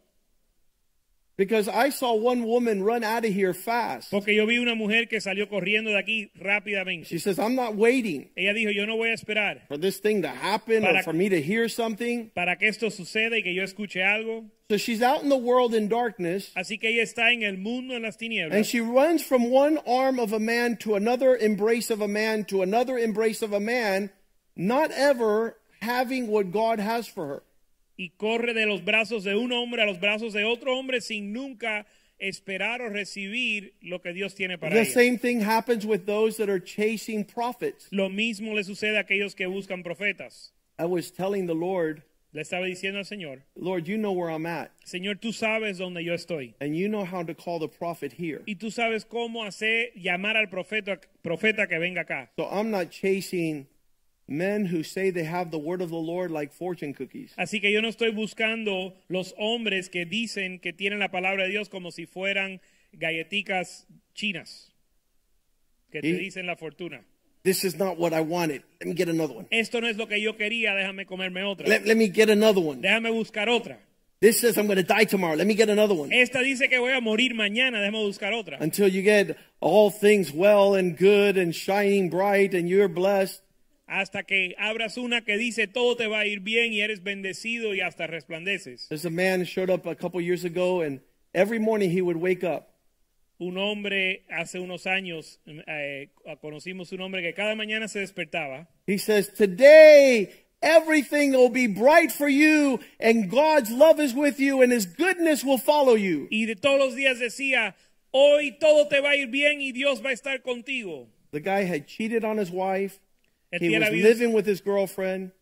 [1.39, 4.11] Because I saw one woman run out of here fast.
[4.11, 7.07] Porque yo vi una mujer que salió corriendo de aquí rápidamente.
[7.07, 10.23] She says, I'm not waiting Ella dijo, yo no voy a esperar for this thing
[10.23, 12.33] to happen or for me to hear something.
[12.35, 14.47] para que esto suceda y que yo escuche algo.
[14.69, 17.95] So she's out in the world in darkness Así que ella está en el mundo
[17.95, 22.01] en las and she runs from one arm of a man to another embrace of
[22.01, 24.11] a man to another embrace of a man,
[24.57, 27.43] not ever having what God has for her.
[27.99, 31.33] Y corre de los brazos de un hombre a los brazos de otro hombre sin
[31.35, 31.85] nunca
[32.19, 34.91] esperar o recibir lo que Dios tiene para The ella.
[34.93, 37.87] same thing happens with those that are chasing prophets.
[37.91, 40.53] Lo mismo le sucede a aquellos que buscan profetas.
[40.79, 44.45] I was telling the Lord, Le estaba diciendo al Señor, Lord, you know where I'm
[44.47, 46.55] at, Señor, tú sabes dónde yo estoy.
[46.61, 48.43] and you know how to call the prophet here.
[48.47, 52.29] Y tú sabes cómo hacer llamar al profeta, profeta que venga acá.
[52.37, 53.67] So I'm not chasing
[54.29, 57.33] men who say they have the word of the Lord like fortune cookies.
[57.37, 61.51] Así que yo no estoy buscando los hombres que dicen que tienen la palabra de
[61.51, 62.61] Dios como si fueran
[62.93, 64.73] galletitas chinas
[65.91, 67.03] que te dicen la fortuna.
[67.45, 68.63] This is not what I wanted.
[68.81, 69.47] Let me get another one.
[69.51, 71.67] Esto no es lo que yo quería, déjame comerme otra.
[71.67, 72.83] Let, let me get another one.
[72.83, 73.79] Déjame buscar otra.
[74.21, 75.37] This says I'm going to die tomorrow.
[75.37, 76.13] Let me get another one.
[76.13, 78.59] Esta dice que voy a morir mañana, déjame buscar otra.
[78.61, 83.41] Until you get all things well and good and shining bright and you're blessed.
[83.89, 87.75] Hasta que abras una que dice todo te va a ir bien y eres bendecido
[87.75, 88.87] y hasta resplandeces.
[88.89, 91.01] There's a man who showed up a couple years ago and
[91.33, 92.69] every morning he would wake up
[93.41, 96.11] Un hombre hace unos años, eh,
[96.43, 102.11] conocimos un hombre que cada mañana se despertaba He says, Today everything will be bright
[102.11, 106.27] for you, and God's love is with you, and His goodness will follow you.
[106.31, 107.75] y de todos los días decía,
[108.11, 111.07] hoy todo te va a ir bien y Dios va a estar contigo.
[111.31, 112.99] The guy had cheated on his wife,
[113.53, 115.33] he was living with his girlfriend,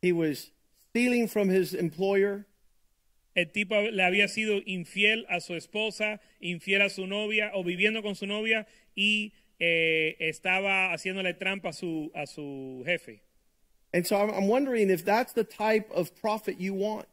[0.00, 0.50] he was
[0.90, 2.46] stealing from his employer.
[3.34, 8.02] El tipo le había sido infiel a su esposa, infiel a su novia o viviendo
[8.02, 13.22] con su novia y eh, estaba haciéndole trampa a su, a su jefe.
[13.94, 17.06] And so I'm, I'm wondering if that's the type of prophet you want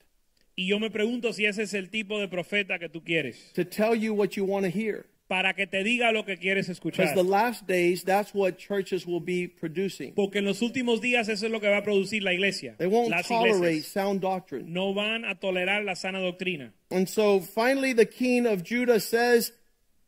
[0.59, 3.63] Y yo me pregunto si ese es el tipo de profeta que tú quieres, to
[3.63, 5.05] tell you what you want to hear.
[5.29, 7.13] Para que te diga lo que quieres Because escuchar.
[7.13, 10.13] the last days, that's what churches will be producing.
[10.15, 12.75] Porque en los últimos días eso es lo que va a producir la iglesia.
[12.79, 14.73] They won't Las tolerate sound doctrine.
[14.73, 16.73] no van a tolerar la sana doctrina.
[16.89, 19.53] And so finally, the king of Judah says,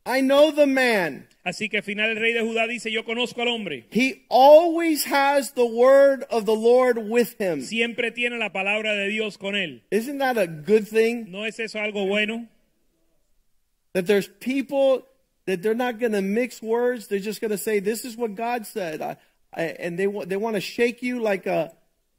[0.08, 1.28] I know the man.
[1.46, 3.86] Así que al final el rey de Judá dice, yo conozco al hombre.
[3.92, 7.62] He always has the word of the Lord with him.
[7.62, 9.84] Siempre tiene la palabra de Dios con él.
[9.92, 11.30] Isn't that a good thing?
[11.30, 12.48] ¿No es eso algo bueno?
[13.94, 15.06] That there's people
[15.46, 17.08] that they're not going to mix words.
[17.08, 19.18] They're just going to say, "This is what God said," I,
[19.54, 21.74] I, and they they want to shake you like a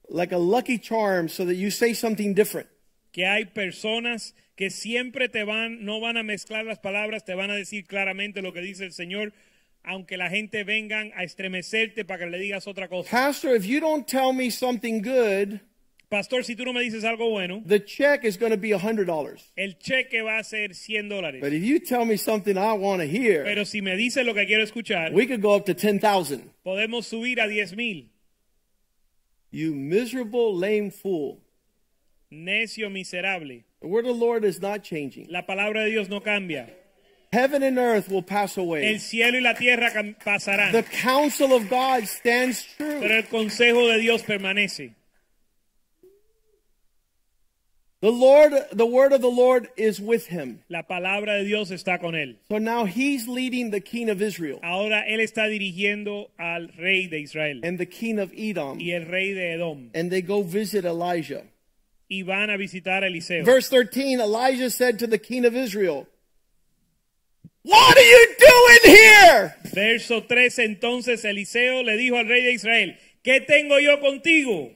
[0.08, 2.68] like a lucky charm so that you say something different.
[3.12, 7.50] Que hay personas que siempre te van, no van a mezclar las palabras, te van
[7.50, 9.32] a decir claramente lo que dice el Señor,
[9.85, 13.11] aunque la gente vengan a estremecerte para que le digas otra cosa.
[13.11, 15.61] Pastor, if you don't tell me something good,
[16.12, 18.79] Pastor, si tú no me dices algo bueno, the check is going to be a
[18.79, 19.51] hundred dollars.
[19.57, 21.40] el cheque va a ser 100 dólares.
[21.40, 24.35] But if you tell me something I want to hear, Pero si me dices lo
[24.35, 26.51] que quiero escuchar, we could go up to ten thousand.
[26.62, 28.11] podemos subir a 10 mil.
[29.51, 31.38] You miserable, lame fool.
[32.31, 33.64] Necio miserable.
[33.81, 35.29] The word of the Lord is not changing.
[35.31, 36.68] La palabra de Dios no cambia.
[37.33, 38.87] Heaven and earth will pass away.
[38.92, 39.90] El cielo y la tierra
[40.22, 42.98] pasarán, The counsel of God stands true.
[43.01, 44.92] pero el consejo de Dios permanece.
[48.02, 50.58] The Lord, the word of the Lord is with him.
[50.68, 52.34] La palabra de Dios está con él.
[52.48, 57.20] So now he's leading the king of Israel Ahora él está dirigiendo al rey de
[57.20, 60.84] Israel and the king of Edom, y el rey de Edom and they go visit
[60.84, 61.44] Elijah.
[62.08, 63.44] y van a visitar a Eliseo.
[63.44, 66.08] Verse 13 Elijah said to the king of Israel,
[67.62, 69.54] What are you doing here?
[69.72, 74.72] Verso 13, entonces Eliseo le dijo al rey de Israel, ¿qué tengo yo contigo?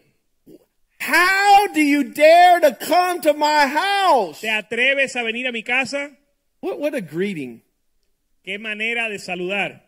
[0.98, 4.40] How do you dare to come to my house?
[4.40, 6.11] ¿Te atreves a venir a mi casa?
[6.61, 7.62] What, what a greeting.
[8.44, 9.80] ¿Qué manera de saludar?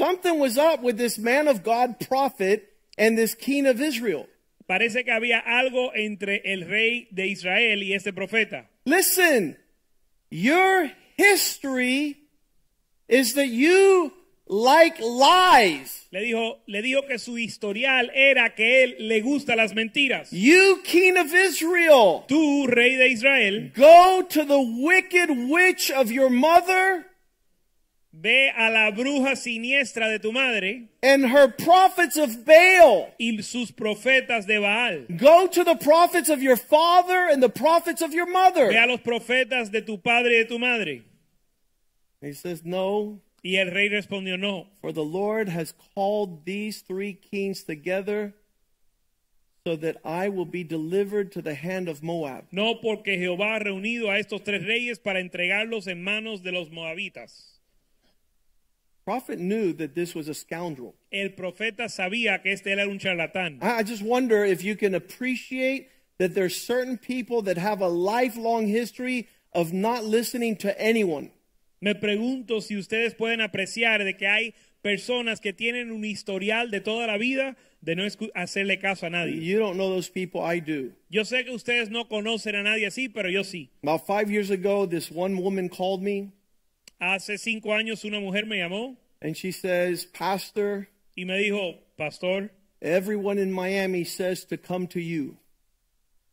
[0.00, 4.26] Something was up with this man of God prophet and this king of Israel.
[4.68, 8.66] Parece que había algo entre el rey de Israel y este profeta.
[8.84, 9.56] Listen,
[10.30, 12.16] your history
[13.08, 14.12] is that you
[14.48, 16.06] like lies.
[16.12, 20.30] Le dijo, le dijo que su historial era que él le gusta las mentiras.
[20.30, 26.30] You, king of Israel, Tú, rey de Israel, go to the wicked witch of your
[26.30, 27.06] mother
[28.18, 33.08] ve a la bruja siniestra de tu madre and her prophets of Baal.
[33.18, 35.06] y sus profetas de Baal.
[35.16, 38.68] Go to the prophets of your father and the prophets of your mother.
[38.68, 41.02] Ve a los profetas de tu padre y de tu madre.
[42.22, 47.12] He says, No, Y el rey respondió, no, for the Lord has called these three
[47.12, 48.34] kings together
[49.64, 52.46] so that I will be delivered to the hand of Moab.
[52.52, 56.68] no porque Jehová ha reunido a estos tres reyes para entregarlos en manos de los
[56.70, 57.58] moabitas.
[59.04, 60.94] Prophet knew that this was a scoundrel.
[61.12, 63.62] El profeta sabía que este era un charlatán.
[63.62, 67.88] I I just wonder if you can appreciate that there's certain people that have a
[67.88, 71.30] lifelong history of not listening to anyone.
[71.80, 76.80] Me pregunto si ustedes pueden apreciar de que hay personas que tienen un historial de
[76.80, 79.44] toda la vida de no hacerle caso a nadie.
[79.44, 80.92] You don't know those people, I do.
[81.10, 83.70] Yo sé que ustedes no conocen a nadie así, pero yo sí.
[83.82, 86.32] About five years ago, this one woman called me
[86.98, 92.50] Hace cinco años una mujer me llamó and she says, Pastor, y me dijo, pastor,
[92.80, 95.36] everyone in Miami says to come to you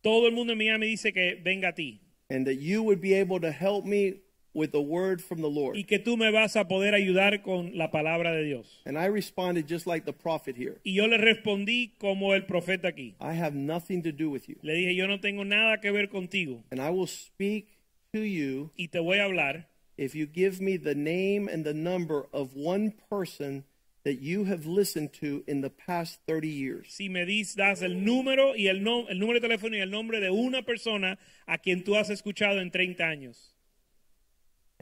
[0.02, 3.14] todo el mundo en Miami dice que venga a ti and that you would be
[3.14, 4.20] able to help me
[4.54, 5.76] with a word from the Lord.
[5.76, 8.80] y que tú me vas a poder ayudar con la palabra de Dios.
[8.86, 12.88] And I responded just like the prophet here Y yo le respondí como el profeta
[12.88, 13.14] aquí.
[13.20, 16.08] I have nothing to do with you, Le dije, yo no tengo nada que ver
[16.08, 17.68] contigo and I will speak
[18.12, 21.74] to you y te voy a hablar if you give me the name and the
[21.74, 23.64] number of one person
[24.04, 26.86] that you have listened to in the past 30 years.
[26.92, 29.90] si me dis, das el número y el, no- el número de teléfono y el
[29.90, 33.53] nombre de una persona a quien tú has escuchado en 30 años.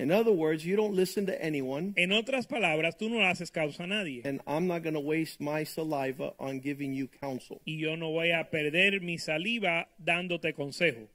[0.03, 3.85] In other words, you don't listen to anyone, En otras palabras, tú no haces causa
[3.85, 4.23] a nadie.
[4.25, 7.61] and I'm not going to waste my saliva on giving you counsel.
[7.65, 11.07] Y yo no voy a perder mi saliva dándote consejo.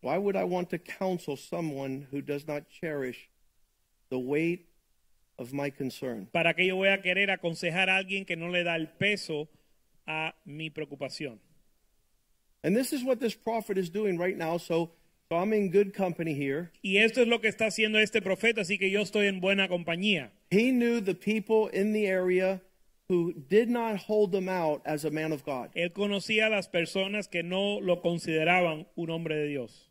[0.00, 3.28] Why would I want to counsel someone who does not cherish
[4.08, 4.66] the weight
[5.38, 6.28] of my concern?
[6.32, 9.48] ¿Para qué yo voy a querer aconsejar a alguien que no le da el peso
[10.06, 11.38] a mi preocupación?
[12.64, 14.92] And this is what this prophet is doing right now, so,
[15.30, 16.72] so I'm in good company here.
[16.82, 19.68] Y esto es lo que está haciendo este profeta, así que yo estoy en buena
[19.68, 20.30] compañía.
[20.50, 22.60] He knew the people in the area
[23.08, 25.70] who did not hold him out as a man of God.
[25.74, 29.89] Él conocía a las personas que no lo consideraban un hombre de Dios.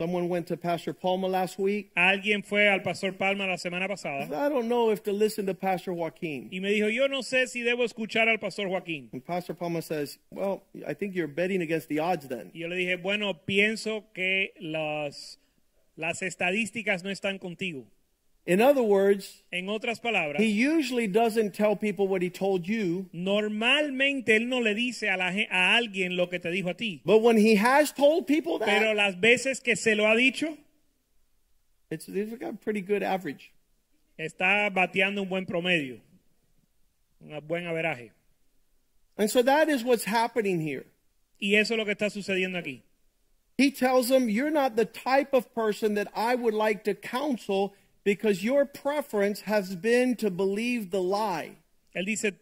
[0.00, 1.90] Someone went to Pastor Palma last week.
[1.96, 5.54] Alguien fue al pastor Palma la semana pasada I don't know if to listen to
[5.54, 6.48] Pastor Joaquin.
[6.52, 9.08] y me dijo, yo no sé si debo escuchar al pastor Joaquín.
[9.12, 12.52] And Pastor Palma says, Well, I think you're betting against the odds then.
[12.54, 15.40] Y yo le dije, bueno, pienso que las,
[15.96, 17.84] las estadísticas no están contigo.
[18.48, 23.04] In other words, En otras palabras, he usually doesn't tell people what he told you,
[23.12, 27.02] normalmente él no le dice a, la, a alguien lo que te dijo a ti.
[27.04, 30.56] but when he has told people Pero that, las veces que se lo ha dicho,
[31.90, 33.52] it's, it's got a pretty good average.
[34.18, 36.00] está bateando un buen promedio,
[37.20, 38.12] un buen averaje.
[39.18, 40.86] And so that is what's happening here.
[41.38, 42.80] Y eso es lo que está sucediendo aquí.
[43.58, 47.74] He tells them, You're not the type of person that I would like to counsel
[48.04, 51.56] because your preference has been to believe the lie.
[51.94, 52.32] Él dice,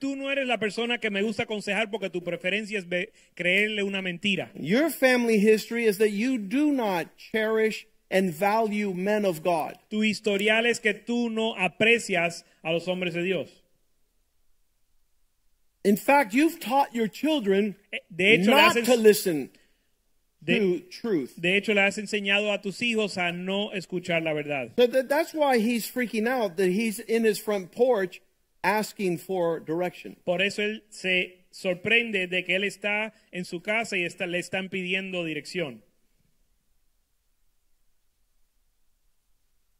[0.00, 2.86] tú no eres la persona que me gusta aconsejar porque tu preferencia es
[3.34, 4.50] creerle una mentira.
[4.54, 9.76] Your family history is that you do not cherish and value men of God.
[9.90, 13.48] Tu historial es que tú no aprecias a los hombres de Dios.
[15.84, 19.50] In fact, you've taught your children Eh, hecho, not has, to listen
[20.44, 21.34] de, truth.
[21.40, 24.72] de hecho, le has enseñado a tus hijos a no escuchar la verdad.
[24.76, 28.20] So that, that's why he's freaking out that he's in his front porch
[28.62, 30.16] asking for direction.
[30.24, 34.38] Por eso él se sorprende de que él está en su casa y está, le
[34.38, 35.80] están pidiendo dirección.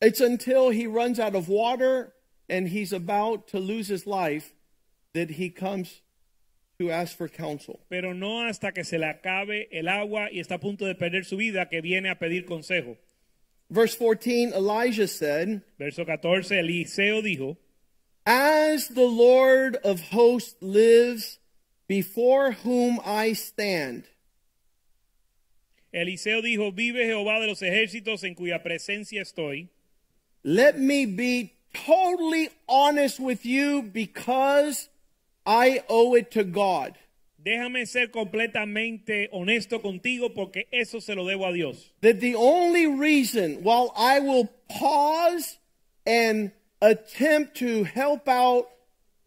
[0.00, 2.12] It's until he runs out of water
[2.48, 4.52] and he's about to lose his life
[5.14, 6.02] that he comes
[6.78, 7.80] to ask for counsel.
[7.88, 11.24] Pero no hasta que se le acabe el agua y está a punto de perder
[11.24, 12.96] su vida que viene a pedir consejo.
[13.70, 17.56] Verse 14 Elijah said, Verso 14, Eliseo dijo,
[18.26, 21.38] As the Lord of hosts lives,
[21.88, 24.04] before whom I stand,
[25.92, 29.68] Eliseo dijo, vive Jehová de los ejércitos en cuya presencia estoy.
[30.42, 34.88] let me be totally honest with you because
[35.46, 36.94] I owe it to God.
[37.44, 41.92] Déjame ser completamente honesto contigo porque eso se lo debo a Dios.
[42.00, 45.58] That the only reason, while I will pause
[46.06, 48.68] and attempt to help out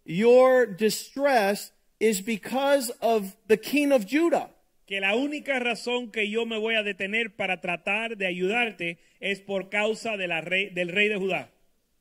[0.03, 4.49] your distress is because of the king of Judah.
[4.88, 9.41] que la única razón que yo me voy a detener para tratar de ayudarte es
[9.41, 11.49] por causa de la rey, del rey de Judá.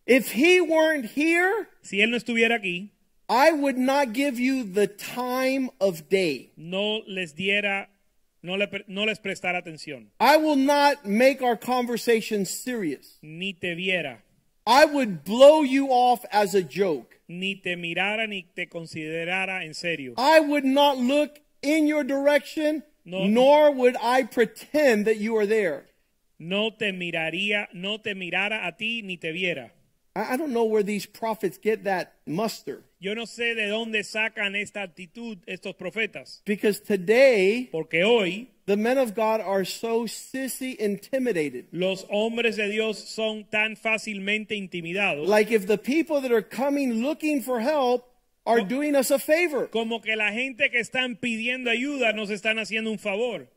[0.07, 2.93] If he weren't here, Si él no estuviera aquí,
[3.29, 6.51] I would not give you the time of day.
[6.57, 7.89] no les diera,
[8.43, 13.18] no, le no les prestara atención, I will not make our conversation serious.
[13.22, 14.18] ni te viera,
[14.66, 17.20] I would blow you off as a joke.
[17.29, 20.14] ni te mirara, ni te considerara en serio.
[20.16, 23.27] I would not look in your direction, No.
[23.27, 25.87] nor would I pretend that you are there.
[26.39, 29.70] No te miraría, no te mirara a ti, ni te viera.
[30.19, 32.83] I don't know where these prophets get that muster.
[32.99, 38.77] Yo no sé de dónde sacan esta actitud estos profetas, Because today, porque hoy the
[38.79, 41.67] men of God are so sissy intimidated.
[41.73, 45.29] los hombres de Dios son tan fácilmente intimidados.
[45.29, 48.09] Like if the people that are coming looking for help
[48.47, 49.69] are doing us a favor.
[49.71, 53.49] como que la gente que están pidiendo ayuda nos están haciendo un favor.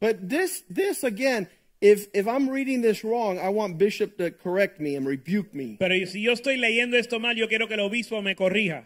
[0.00, 1.48] But this, this again,
[1.80, 5.76] if if I'm reading this wrong, I want Bishop to correct me and rebuke me.
[5.78, 8.84] Pero si yo estoy leyendo esto mal, yo quiero que el obispo me corrija.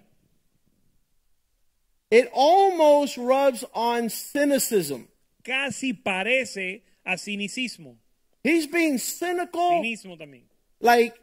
[2.11, 5.09] It almost rubs on cynicism.
[5.43, 7.97] Casi parece a cinicismo.
[8.45, 10.43] He's being cynical, Cinismo también.
[10.81, 11.15] like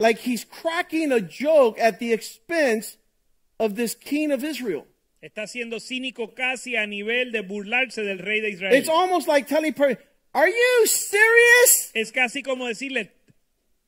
[0.00, 2.96] like he's cracking a joke at the expense
[3.60, 4.86] of this king of Israel.
[5.22, 8.74] Está siendo cínico casi a nivel de burlarse del rey de Israel.
[8.74, 9.72] It's almost like telling
[10.32, 11.90] "Are you serious?
[11.94, 13.10] es casi como decirle,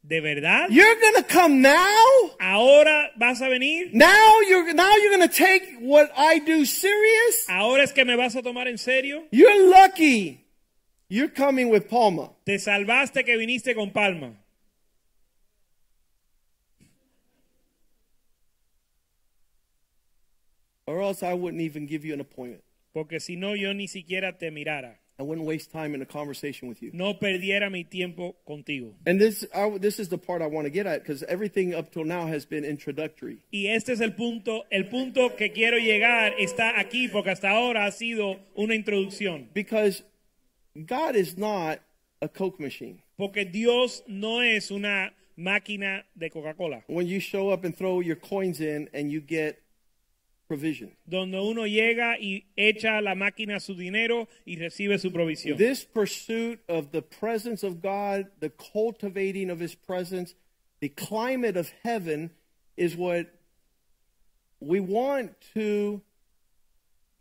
[0.02, 0.68] ¿de verdad?
[0.70, 2.36] You're gonna come now?
[2.38, 3.90] ¿Ahora vas a venir?
[3.92, 7.48] Now you're now you're gonna take what I do serious?
[7.48, 9.26] ¿Ahora es que me vas a tomar en serio?
[9.30, 10.44] You're lucky.
[11.08, 14.44] You're coming with Palma." Te salvaste que viniste con palma.
[20.86, 22.62] or else I wouldn't even give you an appointment.
[22.92, 24.98] Porque si no, yo ni siquiera te mirara.
[25.18, 26.90] I wouldn't waste time in a conversation with you.
[26.92, 28.94] No perdiera mi tiempo contigo.
[29.06, 31.92] And this, I, this is the part I want to get at because everything up
[31.92, 33.38] till now has been introductory.
[33.52, 37.86] Y este es el punto, el punto que quiero llegar está aquí porque hasta ahora
[37.86, 39.48] ha sido una introducción.
[39.54, 40.02] Because
[40.74, 41.78] God is not
[42.20, 43.02] a Coke machine.
[43.16, 48.16] Porque Dios no es una máquina de Coca-Cola, When you show up and throw your
[48.16, 49.63] coins in and you get
[50.46, 50.90] provision.
[51.06, 55.56] donde uno llega y echa a la máquina su dinero y recibe su provisión.
[55.56, 60.34] This pursuit of the presence of God, the cultivating of His presence,
[60.80, 62.30] the climate of heaven
[62.76, 63.26] is what
[64.60, 66.02] we want to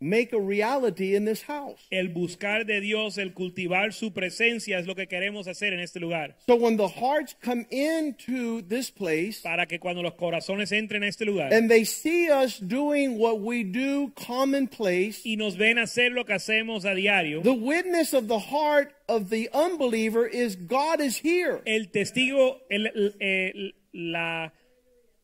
[0.00, 1.80] make a reality in this house.
[1.90, 6.00] El buscar de Dios, el cultivar su presencia es lo que queremos hacer en este
[6.00, 6.36] lugar.
[6.46, 11.08] So when the hearts come into this place Para que cuando los corazones entren a
[11.08, 16.12] este lugar and they see us doing what we do commonplace, y nos ven hacer
[16.12, 21.00] lo que hacemos a diario, the witness of the heart of the unbeliever is God
[21.00, 21.62] is here.
[21.66, 24.52] el testigo, el- el- el- la,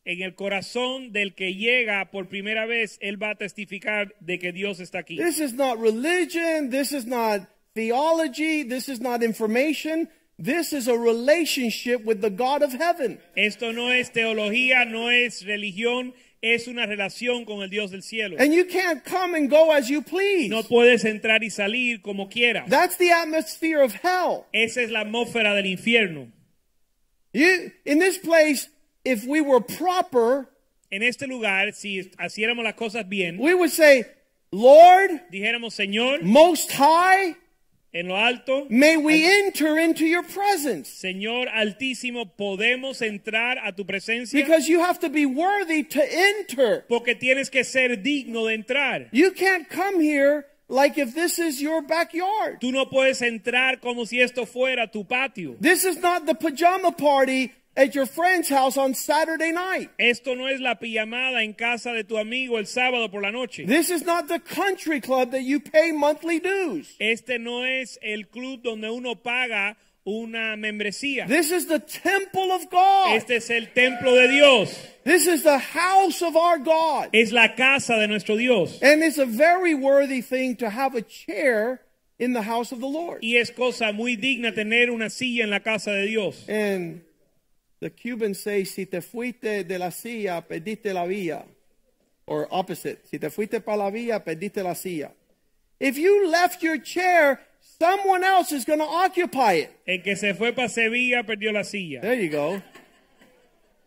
[0.05, 4.51] en el corazón del que llega por primera vez, él va a testificar de que
[4.51, 5.17] Dios está aquí.
[5.17, 10.09] This is not religion, this is not theology, this is not information.
[10.37, 13.19] This is a relationship with the God of heaven.
[13.35, 18.37] Esto no es teología, no es religión, es una relación con el Dios del cielo.
[18.39, 20.49] And you can't come and go as you please.
[20.49, 22.67] No puedes entrar y salir como quieras.
[22.67, 24.47] That's the atmosphere of hell.
[24.51, 26.31] Esa es la atmósfera del infierno.
[27.33, 28.67] You, in this place,
[29.03, 30.47] if we were proper,
[30.93, 34.03] En este lugar, si haciéramos las cosas bien, we would say,
[34.51, 37.37] Lord, dijéramos, Señor, Most High,
[37.93, 40.89] en lo alto, may we enter into your presence.
[40.89, 46.83] Señor altísimo, podemos entrar a tu presencia Because you have to be worthy to enter.
[46.89, 49.07] porque tienes que ser digno de entrar.
[49.13, 52.59] You can't come here like if this is your backyard.
[52.59, 55.55] Tú no puedes entrar como si esto fuera tu patio.
[55.61, 59.89] This is not the pajama party at your friend's house on Saturday night.
[59.99, 63.65] Esto no es la pijamada en casa de tu amigo el sábado por la noche.
[63.65, 66.95] This is not the country club that you pay monthly dues.
[66.99, 71.27] Este no es el club donde uno paga una membresía.
[71.27, 73.15] This is the temple of God.
[73.15, 74.75] Este es el templo de Dios.
[75.03, 77.09] This is the house of our God.
[77.13, 78.81] Es la casa de nuestro Dios.
[78.81, 81.81] And it's a very worthy thing to have a chair
[82.19, 83.23] in the house of the Lord.
[83.23, 86.45] Y es cosa muy digna tener una silla en la casa de Dios.
[86.49, 87.01] And
[87.81, 91.43] the Cubans say, si te fuiste de la silla, perdiste la vía.
[92.27, 95.11] Or opposite, si te fuiste para la vía, perdiste la silla.
[95.79, 97.41] If you left your chair,
[97.79, 99.71] someone else is going to occupy it.
[99.87, 102.01] El que se fue para Sevilla perdió la silla.
[102.01, 102.61] There you go.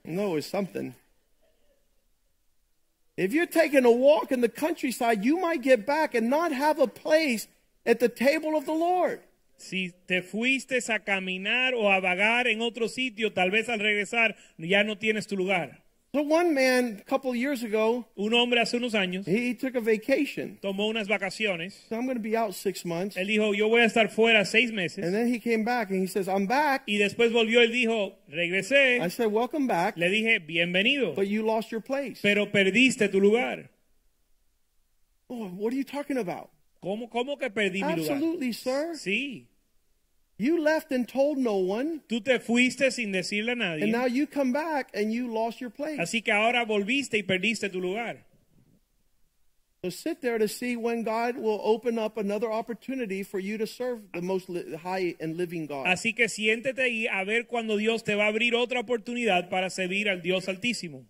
[0.05, 0.95] No, it's something.
[3.16, 6.80] If you're taking a walk in the countryside, you might get back and not have
[6.80, 7.47] a place
[7.86, 9.20] at the table of the Lord.
[9.57, 14.36] Si te fuiste a caminar o a vagar en otro sitio, tal vez al regresar
[14.59, 15.80] ya no tienes tu lugar.
[16.12, 19.74] So one man a couple of years ago, Un hombre hace unos años he took
[19.74, 20.59] a vacation.
[20.62, 21.72] tomó unas vacaciones.
[21.88, 23.16] So I'm going to be out six months.
[23.16, 25.05] Él dijo, yo voy a estar fuera seis meses.
[25.05, 26.84] And then he came back and he says, I'm back.
[26.86, 29.00] Y después volvió, él dijo, regresé.
[29.05, 29.96] I said, Welcome back.
[29.96, 31.16] Le dije, bienvenido.
[31.16, 32.20] But you lost your place.
[32.22, 33.70] Pero perdiste tu lugar.
[35.28, 36.50] Oh, what are you talking about?
[36.85, 38.12] ¿Cómo, cómo que perdí mi lugar?
[38.16, 38.95] Absolutely, sir.
[38.97, 39.49] Sí.
[40.37, 42.01] You left and told no one.
[42.09, 45.70] Tú te fuiste sin decirle a And now you come back and you lost your
[45.70, 45.99] place.
[45.99, 48.24] Así que ahora volviste y perdiste tu lugar.
[49.85, 53.66] So sit there to see when God will open up another opportunity for you to
[53.66, 54.49] serve the most
[54.82, 55.87] high and living God.
[55.87, 59.70] Así que siéntete ahí a ver cuando Dios te va a abrir otra oportunidad para
[59.70, 61.05] servir al Dios Altísimo.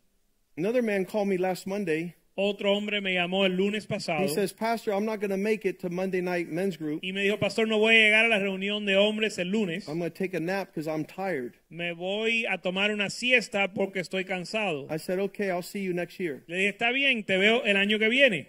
[0.57, 2.15] Another man called me last Monday.
[2.37, 5.65] Otro hombre me llamó el lunes pasado He says, Pastor, I'm not going to make
[5.65, 6.99] it to Monday night men's group.
[7.03, 9.87] y me dijo, pastor, no voy a llegar a la reunión de hombres el lunes.
[9.89, 11.55] I'm going to take a nap because I'm tired.
[11.71, 14.89] Me voy a tomar una siesta porque estoy cansado.
[14.91, 16.43] I said, okay, I'll see you next year.
[16.49, 18.49] Le dije, está bien, te veo el año que viene.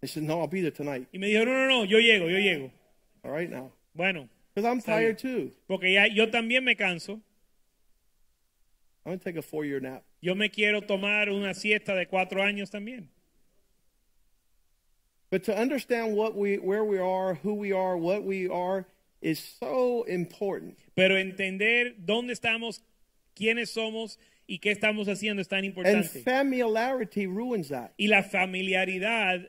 [0.00, 1.08] He said, no, I'll be there tonight.
[1.12, 2.70] Y me dijo, no, no, no, yo llego, yo llego.
[3.24, 3.72] All right now.
[3.94, 5.50] Bueno, Because I'm tired too.
[5.66, 7.20] porque ya yo también me canso.
[9.04, 10.04] I'm going to take a four year nap.
[10.22, 13.08] Yo me quiero tomar una siesta de cuatro años también.
[15.30, 18.86] But to understand what we, where we are, who we are, what we are,
[19.20, 20.76] is so important.
[20.94, 22.80] Pero entender dónde estamos,
[23.34, 24.16] quiénes somos
[24.46, 26.14] y qué estamos haciendo es tan importante.
[26.14, 27.92] And familiarity ruins that.
[27.98, 29.48] Y la familiaridad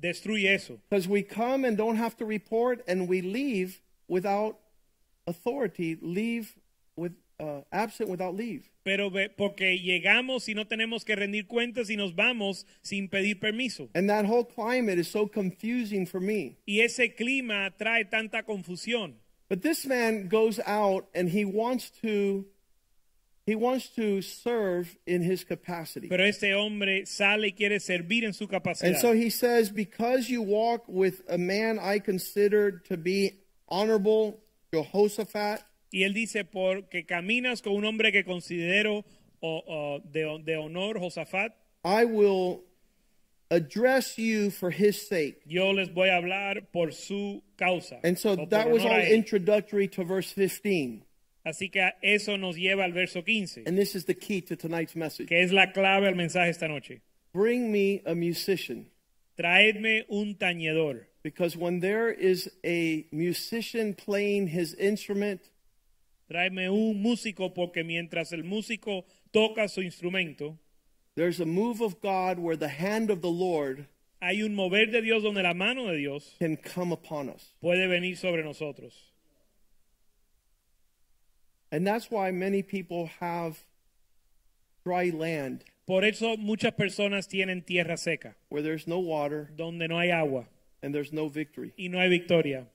[0.00, 0.80] destruye eso.
[0.88, 4.58] Because we come and don't have to report, and we leave without
[5.28, 6.56] authority, leave
[6.96, 8.68] with uh, absent without leave.
[8.88, 13.90] Pero porque llegamos y no tenemos que rendir cuentas y nos vamos sin pedir permiso.
[13.94, 16.56] And that whole climate is so confusing for me.
[16.64, 19.16] Y ese clima trae tanta confusión.
[19.50, 22.46] But this man goes out and he wants to
[23.44, 26.08] he wants to serve in his capacity.
[26.08, 28.88] Pero este hombre sale y quiere servir en su capacidad.
[28.88, 34.40] And so he says, Because you walk with a man I consider to be honorable,
[34.72, 39.04] Jehoshaphat, Y él dice, porque caminas con un hombre que considero
[39.40, 41.52] o- o de, de honor, Josafat,
[41.84, 42.64] I will
[43.50, 45.40] address you for his sake.
[45.46, 47.98] yo les voy a hablar por su causa.
[48.04, 51.04] And so that was all introductory to verse 15.
[51.46, 54.94] Así que eso nos lleva al verso 15, And this is the key to tonight's
[54.94, 55.28] message.
[55.28, 57.00] que es la clave al mensaje esta noche.
[57.32, 58.86] Bring me a musician.
[59.38, 61.06] Traedme un tañedor.
[61.22, 65.40] Because when there is a musician playing his instrument,
[66.28, 70.58] Tráeme un músico porque mientras el músico toca su instrumento,
[71.14, 73.86] there's a move of God where the hand of the Lord
[74.20, 77.54] hay un mover de Dios donde la mano de Dios can come upon us.
[77.62, 78.92] puede venir sobre nosotros.
[81.70, 83.64] And that's why many people have
[84.84, 89.98] dry land Por eso muchas personas tienen tierra seca, where there's no water donde no
[89.98, 90.46] hay agua
[90.82, 91.72] and there's no victory.
[91.78, 92.66] y no hay victoria,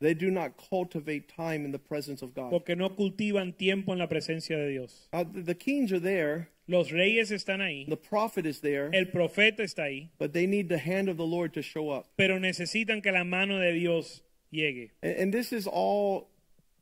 [0.00, 2.50] They do not cultivate time in the presence of God.
[2.50, 5.08] porque no cultivan tiempo en la presencia de Dios.
[5.12, 9.06] Uh, the the kings are there, Los reyes están ahí, the prophet is there, el
[9.06, 12.06] profeta está ahí, but they need the hand of the Lord to show up.
[12.16, 14.22] pero necesitan que la mano de Dios
[14.52, 14.90] llegue.
[15.02, 16.28] And, and this is all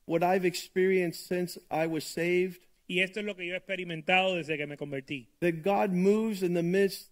[0.05, 2.61] what I've experienced since I was saved.
[2.89, 5.27] Y esto es lo que yo he experimentado desde que me convertí.
[5.41, 7.11] That God moves in the midst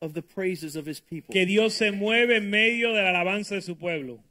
[0.00, 1.32] of the praises of his people.
[1.32, 4.22] Que Dios se mueve en medio de la alabanza de su pueblo.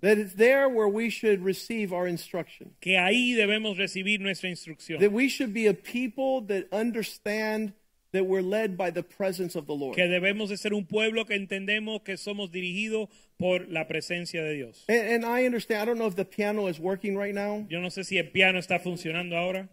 [0.00, 2.72] That it's there where we should receive our instruction.
[2.80, 5.00] Que ahí debemos recibir nuestra instrucción.
[5.00, 7.72] That we should be a people that understand
[8.12, 9.96] that we're led by the presence of the Lord.
[9.96, 14.54] Que debemos de ser un pueblo que entendemos que somos dirigidos por la presencia de
[14.54, 14.84] Dios.
[14.88, 17.66] And, and I understand, I don't know if the piano is working right now.
[17.68, 19.68] Yo no sé si el piano está funcionando ahora.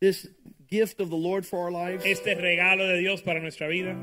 [0.00, 0.28] This
[0.68, 2.04] gift of the Lord for our lives.
[2.04, 3.96] Este regalo de Dios para nuestra vida.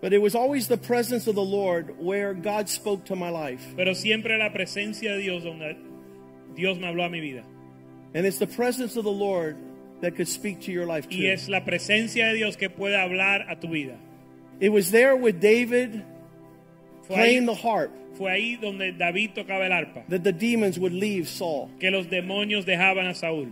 [0.00, 3.74] But it was always the presence of the Lord where God spoke to my life.
[3.76, 5.76] Pero siempre la presencia de Dios donde
[6.54, 7.44] Dios me habló a mi vida.
[8.14, 9.56] And it's the presence of the Lord
[10.00, 11.18] that could speak to your life too.
[11.18, 13.98] Y es la presencia de Dios que puede hablar a tu vida.
[14.58, 16.04] It was there with David
[17.06, 20.06] Fue ahí, playing the harp fue ahí donde David tocaba el arpa.
[20.08, 21.70] that the demons would leave Saul.
[21.80, 23.50] Que los demonios dejaban a Saúl.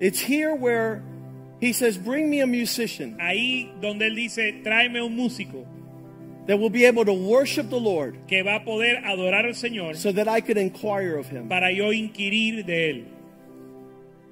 [0.00, 1.02] It's here where
[1.60, 3.16] he says, Bring me a musician.
[3.20, 5.66] Ahí donde él dice, tráeme un músico.
[6.48, 9.96] that will be able to worship the Lord que va a poder adorar al Señor
[9.96, 11.46] so that I could inquire of him.
[11.46, 13.04] para yo inquirir de Él.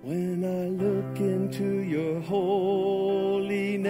[0.03, 3.87] When I look into your holiness,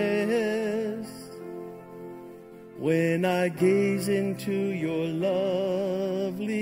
[2.79, 6.57] when I gaze into your loveliness,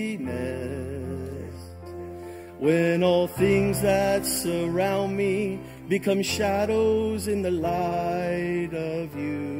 [2.59, 9.53] when all things that surround me become shadows in the light of you.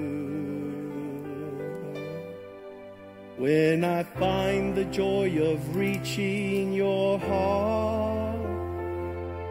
[3.37, 8.41] When I find the joy of reaching your heart,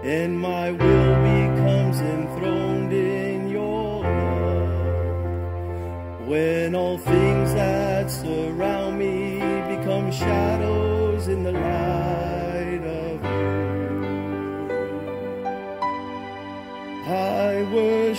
[0.04, 5.08] and my will becomes enthroned in your love.
[6.28, 9.38] When all things that surround me
[9.78, 11.93] become shadows in the light
[17.76, 18.13] I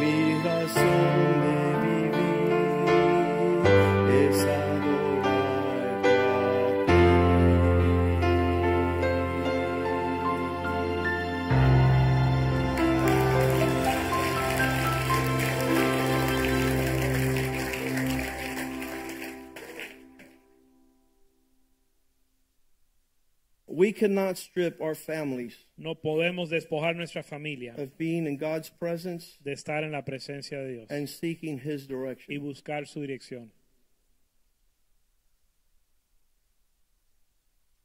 [0.00, 1.59] Mi razón
[24.00, 29.52] cannot strip our families No podemos despojar nuestra familia of being in God's presence de
[29.52, 32.40] estar en la presencia de Dios and seeking His y direction.
[32.42, 33.50] buscar su dirección.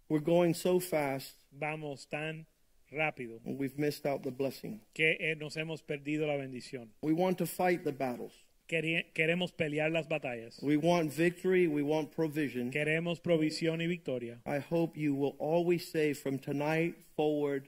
[0.07, 2.45] We're going so fast Vamos tan
[2.91, 4.79] rápido we've missed out the blessing.
[4.93, 6.91] que eh, nos hemos perdido la bendición.
[7.01, 8.44] We want to fight the battles.
[8.67, 10.59] Queremos pelear las batallas.
[10.61, 11.67] We want victory.
[11.67, 12.71] We want provision.
[12.71, 14.41] Queremos provisión y victoria.
[14.45, 17.67] I hope you will always say from tonight forward,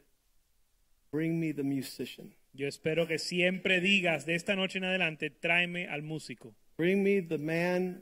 [1.12, 2.34] bring me the musician.
[2.54, 6.56] Yo espero que siempre digas de esta noche en adelante, tráeme al músico.
[6.78, 8.02] Bring me the man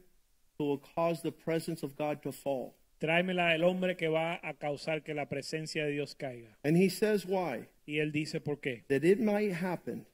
[0.57, 2.75] who will cause the presence of God to fall.
[2.99, 6.57] Tráemela el hombre que va a causar que la presencia de Dios caiga.
[6.63, 7.67] And he says why?
[7.85, 8.83] Y él dice por qué.
[8.87, 10.05] That it might happen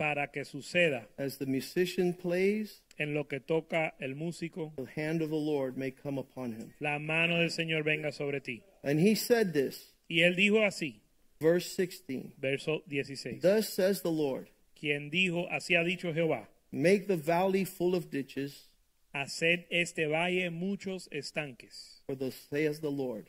[0.00, 5.20] Para que suceda as the musician plays, en lo que toca el músico, the hand
[5.20, 6.72] of the Lord may come upon him.
[6.80, 8.62] la mano del Señor venga sobre ti.
[8.82, 11.00] And he said this, Y él dijo así,
[11.38, 12.32] verse 16.
[12.40, 13.40] verso 16.
[13.42, 18.10] Thus says the Lord, Quien dijo, así ha dicho Jehová, make the valley full of
[18.10, 18.68] ditches,
[19.12, 22.00] haced este valle muchos estanques.
[22.06, 23.28] for thus says the Lord.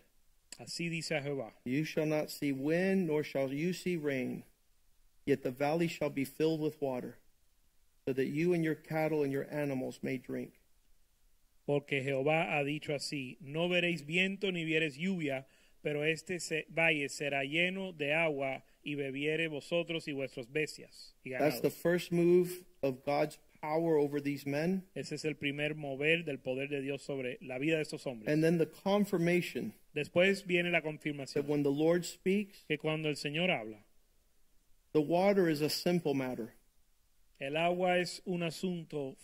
[0.58, 1.52] Así dice Jehová.
[1.66, 4.44] You shall not see wind, nor shall you see rain,
[5.26, 7.18] yet the valley shall be filled with water,
[8.06, 10.60] so that you and your cattle and your animals may drink.
[11.66, 15.46] Porque Jehová ha dicho así, no veréis viento ni viereis lluvia,
[15.84, 16.38] pero este
[16.70, 21.14] valle será lleno de agua y bebiere vosotros y vuestras bestias.
[21.24, 24.84] Y That's the first move of God's power over these men.
[24.96, 28.28] Ese es el primer mover del poder de Dios sobre la vida de estos hombres.
[28.32, 31.34] And then the confirmation Después viene la confirmación.
[31.34, 33.78] that when the Lord speaks, que cuando el Señor habla,
[34.94, 36.54] the water is a simple matter.
[37.40, 39.16] el agua es un asunto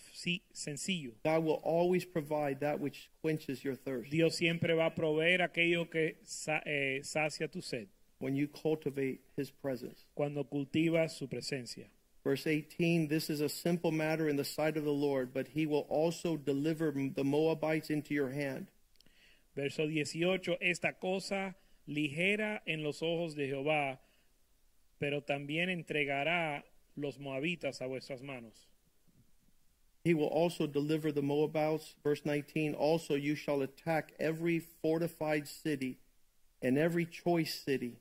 [0.54, 1.12] sencillo.
[1.24, 5.86] God will always provide that which quenches your thirst Dios siempre va a proveer aquello
[5.90, 7.88] que sa- eh, sacia tu sed
[8.20, 10.06] when you cultivate His presence.
[10.16, 11.86] cuando cultivas su presencia.
[12.24, 15.66] Verse 18 This is a simple matter in the sight of the Lord, but He
[15.68, 18.68] will also deliver the Moabites into your hand.
[19.56, 21.56] Verso 18, esta cosa
[21.88, 23.98] ligera en los ojos de Jehová,
[25.00, 28.68] pero también entregará los moabitas a vuestras manos.
[30.04, 31.96] He will also deliver the Moabites.
[32.04, 35.98] Verse 19 Also, you shall attack every fortified city
[36.62, 37.98] and every choice city,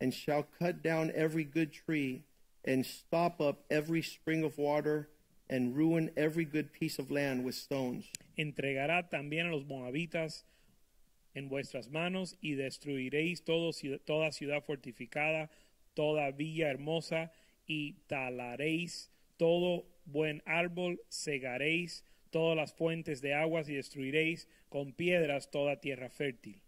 [0.00, 2.22] and shall cut down every good tree,
[2.64, 5.08] and stop up every spring of water,
[5.50, 8.06] and ruin every good piece of land with stones.
[8.38, 10.44] Entregará también a los moabitas
[11.34, 13.72] en vuestras manos y destruiréis todo,
[14.04, 15.50] toda ciudad fortificada,
[15.98, 17.32] toda villa hermosa
[17.66, 25.50] y talaréis todo buen árbol, cegaréis todas las fuentes de aguas y destruiréis con piedras
[25.50, 26.62] toda tierra fértil.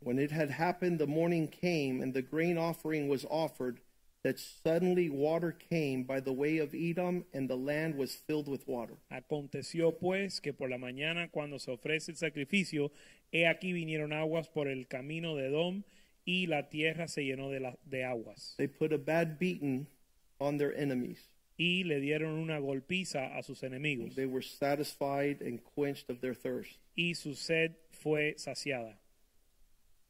[0.00, 3.82] When it had happened, the morning came, and the grain offering was offered,
[4.22, 8.66] that suddenly water came by the way of Edom, and the land was filled with
[8.66, 8.94] water.
[9.10, 12.92] Aconteció pues que por la mañana cuando se ofrece el sacrificio,
[13.30, 15.82] he aquí vinieron aguas por el camino de Edom
[16.30, 18.54] y la tierra se llenó de, la- de aguas.
[18.58, 19.86] They put a bad beating
[20.38, 21.30] on their enemies.
[21.56, 26.34] Y le dieron una golpiza a sus enemigos They were satisfied and quenched of their
[26.34, 26.78] thirst.
[26.94, 28.98] y su sed fue saciada.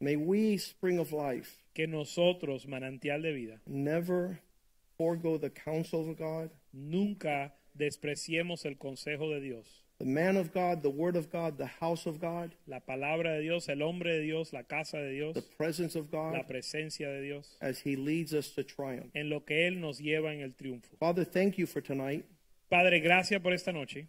[0.01, 4.39] May we, spring of life, Que nosotros, manantial de vida, never
[4.97, 10.81] forego the counsel of God, nunca despreciemos el consejo de Dios, the man of God,
[10.81, 14.21] the word of God, the house of God, la palabra de Dios, el hombre de
[14.21, 17.95] Dios, la casa de Dios, the presence of la God, presencia de Dios, as he
[17.95, 19.11] leads us to triumph.
[19.13, 20.97] en lo que Él nos lleva en el triunfo.
[20.99, 22.25] Father, thank you for tonight.
[22.69, 24.07] Padre, gracias por esta noche.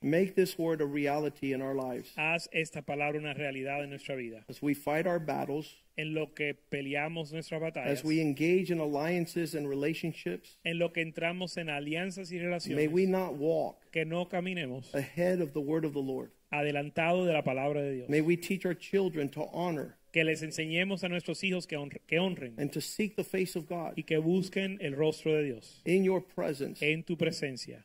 [0.00, 2.12] Make this word a reality in our lives.
[2.16, 4.44] Haz esta palabra una realidad en nuestra vida.
[4.48, 8.78] As we fight our battles, En lo que peleamos nuestras batallas, as we engage in
[8.78, 12.76] alliances and relationships, en lo que entramos en alianzas y relaciones.
[12.76, 16.30] may we not walk que no caminemos ahead of the word of the Lord.
[16.52, 18.08] adelantado de la palabra de Dios.
[18.08, 21.98] May we teach our children to honor Que les enseñemos a nuestros hijos que, honr-
[22.06, 25.42] que honren and to seek the face of God y que busquen el rostro de
[25.42, 26.80] Dios in your presence.
[26.80, 27.82] en tu presencia.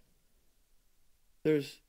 [1.44, 1.80] There's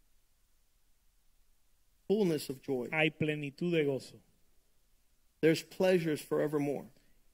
[2.08, 2.88] fullness of joy.
[2.92, 4.16] Hay plenitud de gozo
[5.40, 6.86] There's pleasures forevermore.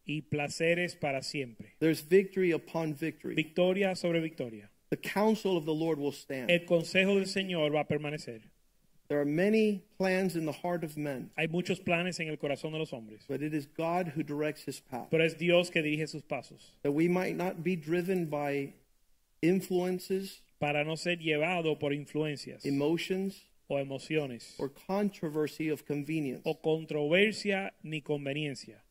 [0.07, 1.67] y placeres para siempre.
[1.79, 3.35] There's victory upon victory.
[3.35, 4.69] Victoria sobre victoria.
[4.91, 6.51] The counsel of the Lord will stand.
[6.51, 8.41] El consejo del Señor va a permanecer.
[9.09, 12.71] There are many plans in the heart of men, Hay muchos planes en el corazón
[12.73, 15.09] de los hombres, but it is God who directs his path.
[15.11, 18.73] pero es Dios que dirige sus pasos That we might not be driven by
[19.43, 26.43] influences, para no ser llevado por influencias emotions, o emociones or controversy of convenience.
[26.45, 28.83] o controversia ni conveniencia,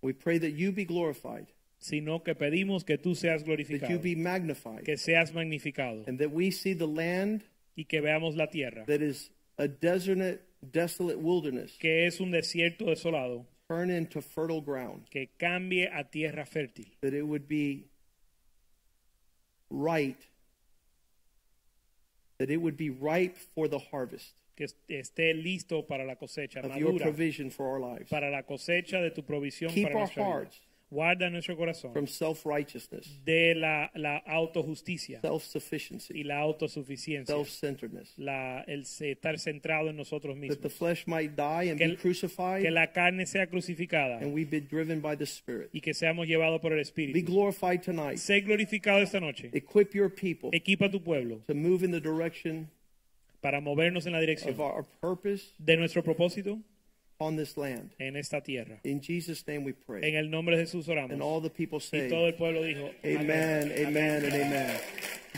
[0.00, 1.48] We pray that you be glorified,
[1.80, 6.18] sino que pedimos que tú seas that glorificado, you be magnified, que seas magnificado and
[6.20, 7.42] that we see the land
[7.76, 12.86] y que veamos la tierra, that is a desolate, desolate wilderness que es un desierto
[12.86, 17.86] desolado, turn into fertile ground, que cambie a tierra fértil, that it would be
[19.70, 20.16] right,
[22.38, 26.60] that it would be ripe for the harvest que est- esté listo para la cosecha,
[26.60, 28.08] of your madura provision for our lives.
[28.10, 30.32] para la cosecha de tu provisión Keep para our nuestra vida.
[30.34, 30.60] hearts
[30.90, 35.44] Guarda nuestro corazón from self righteousness, de la, la autojusticia self
[36.10, 41.06] y la autosuficiencia, self centeredness, la, el estar centrado en nosotros that the mismos, flesh
[41.06, 45.00] might die and Que be crucified, que la carne sea crucificada and we be driven
[45.02, 45.68] by the Spirit.
[45.74, 47.26] y que seamos llevados por el Be Espíritu.
[47.30, 48.16] glorified tonight.
[48.16, 49.50] Sé glorificado esta noche.
[49.52, 52.70] Equip your people Equipa tu pueblo to move in the direction
[53.42, 56.58] para movernos en la dirección of our purpose de nuestro propósito
[57.20, 57.90] on this land.
[57.98, 58.78] en esta tierra.
[58.84, 60.02] In Jesus' name we pray.
[60.04, 61.12] En el nombre de Jesús oramos.
[61.12, 64.80] And all the people Y todo say, el pueblo dijo, Amen, amen, and amen.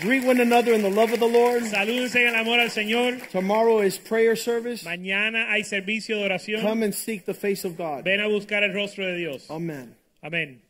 [0.00, 1.62] Greet one another in the love of the Lord.
[1.64, 3.20] Salúdense en el amor al Señor.
[3.30, 4.84] Tomorrow is prayer service.
[4.84, 6.60] Mañana hay servicio de oración.
[6.62, 8.04] Come and seek the face of God.
[8.04, 9.50] Ven a buscar el rostro de Dios.
[9.50, 9.94] Amen.
[10.22, 10.60] Amén.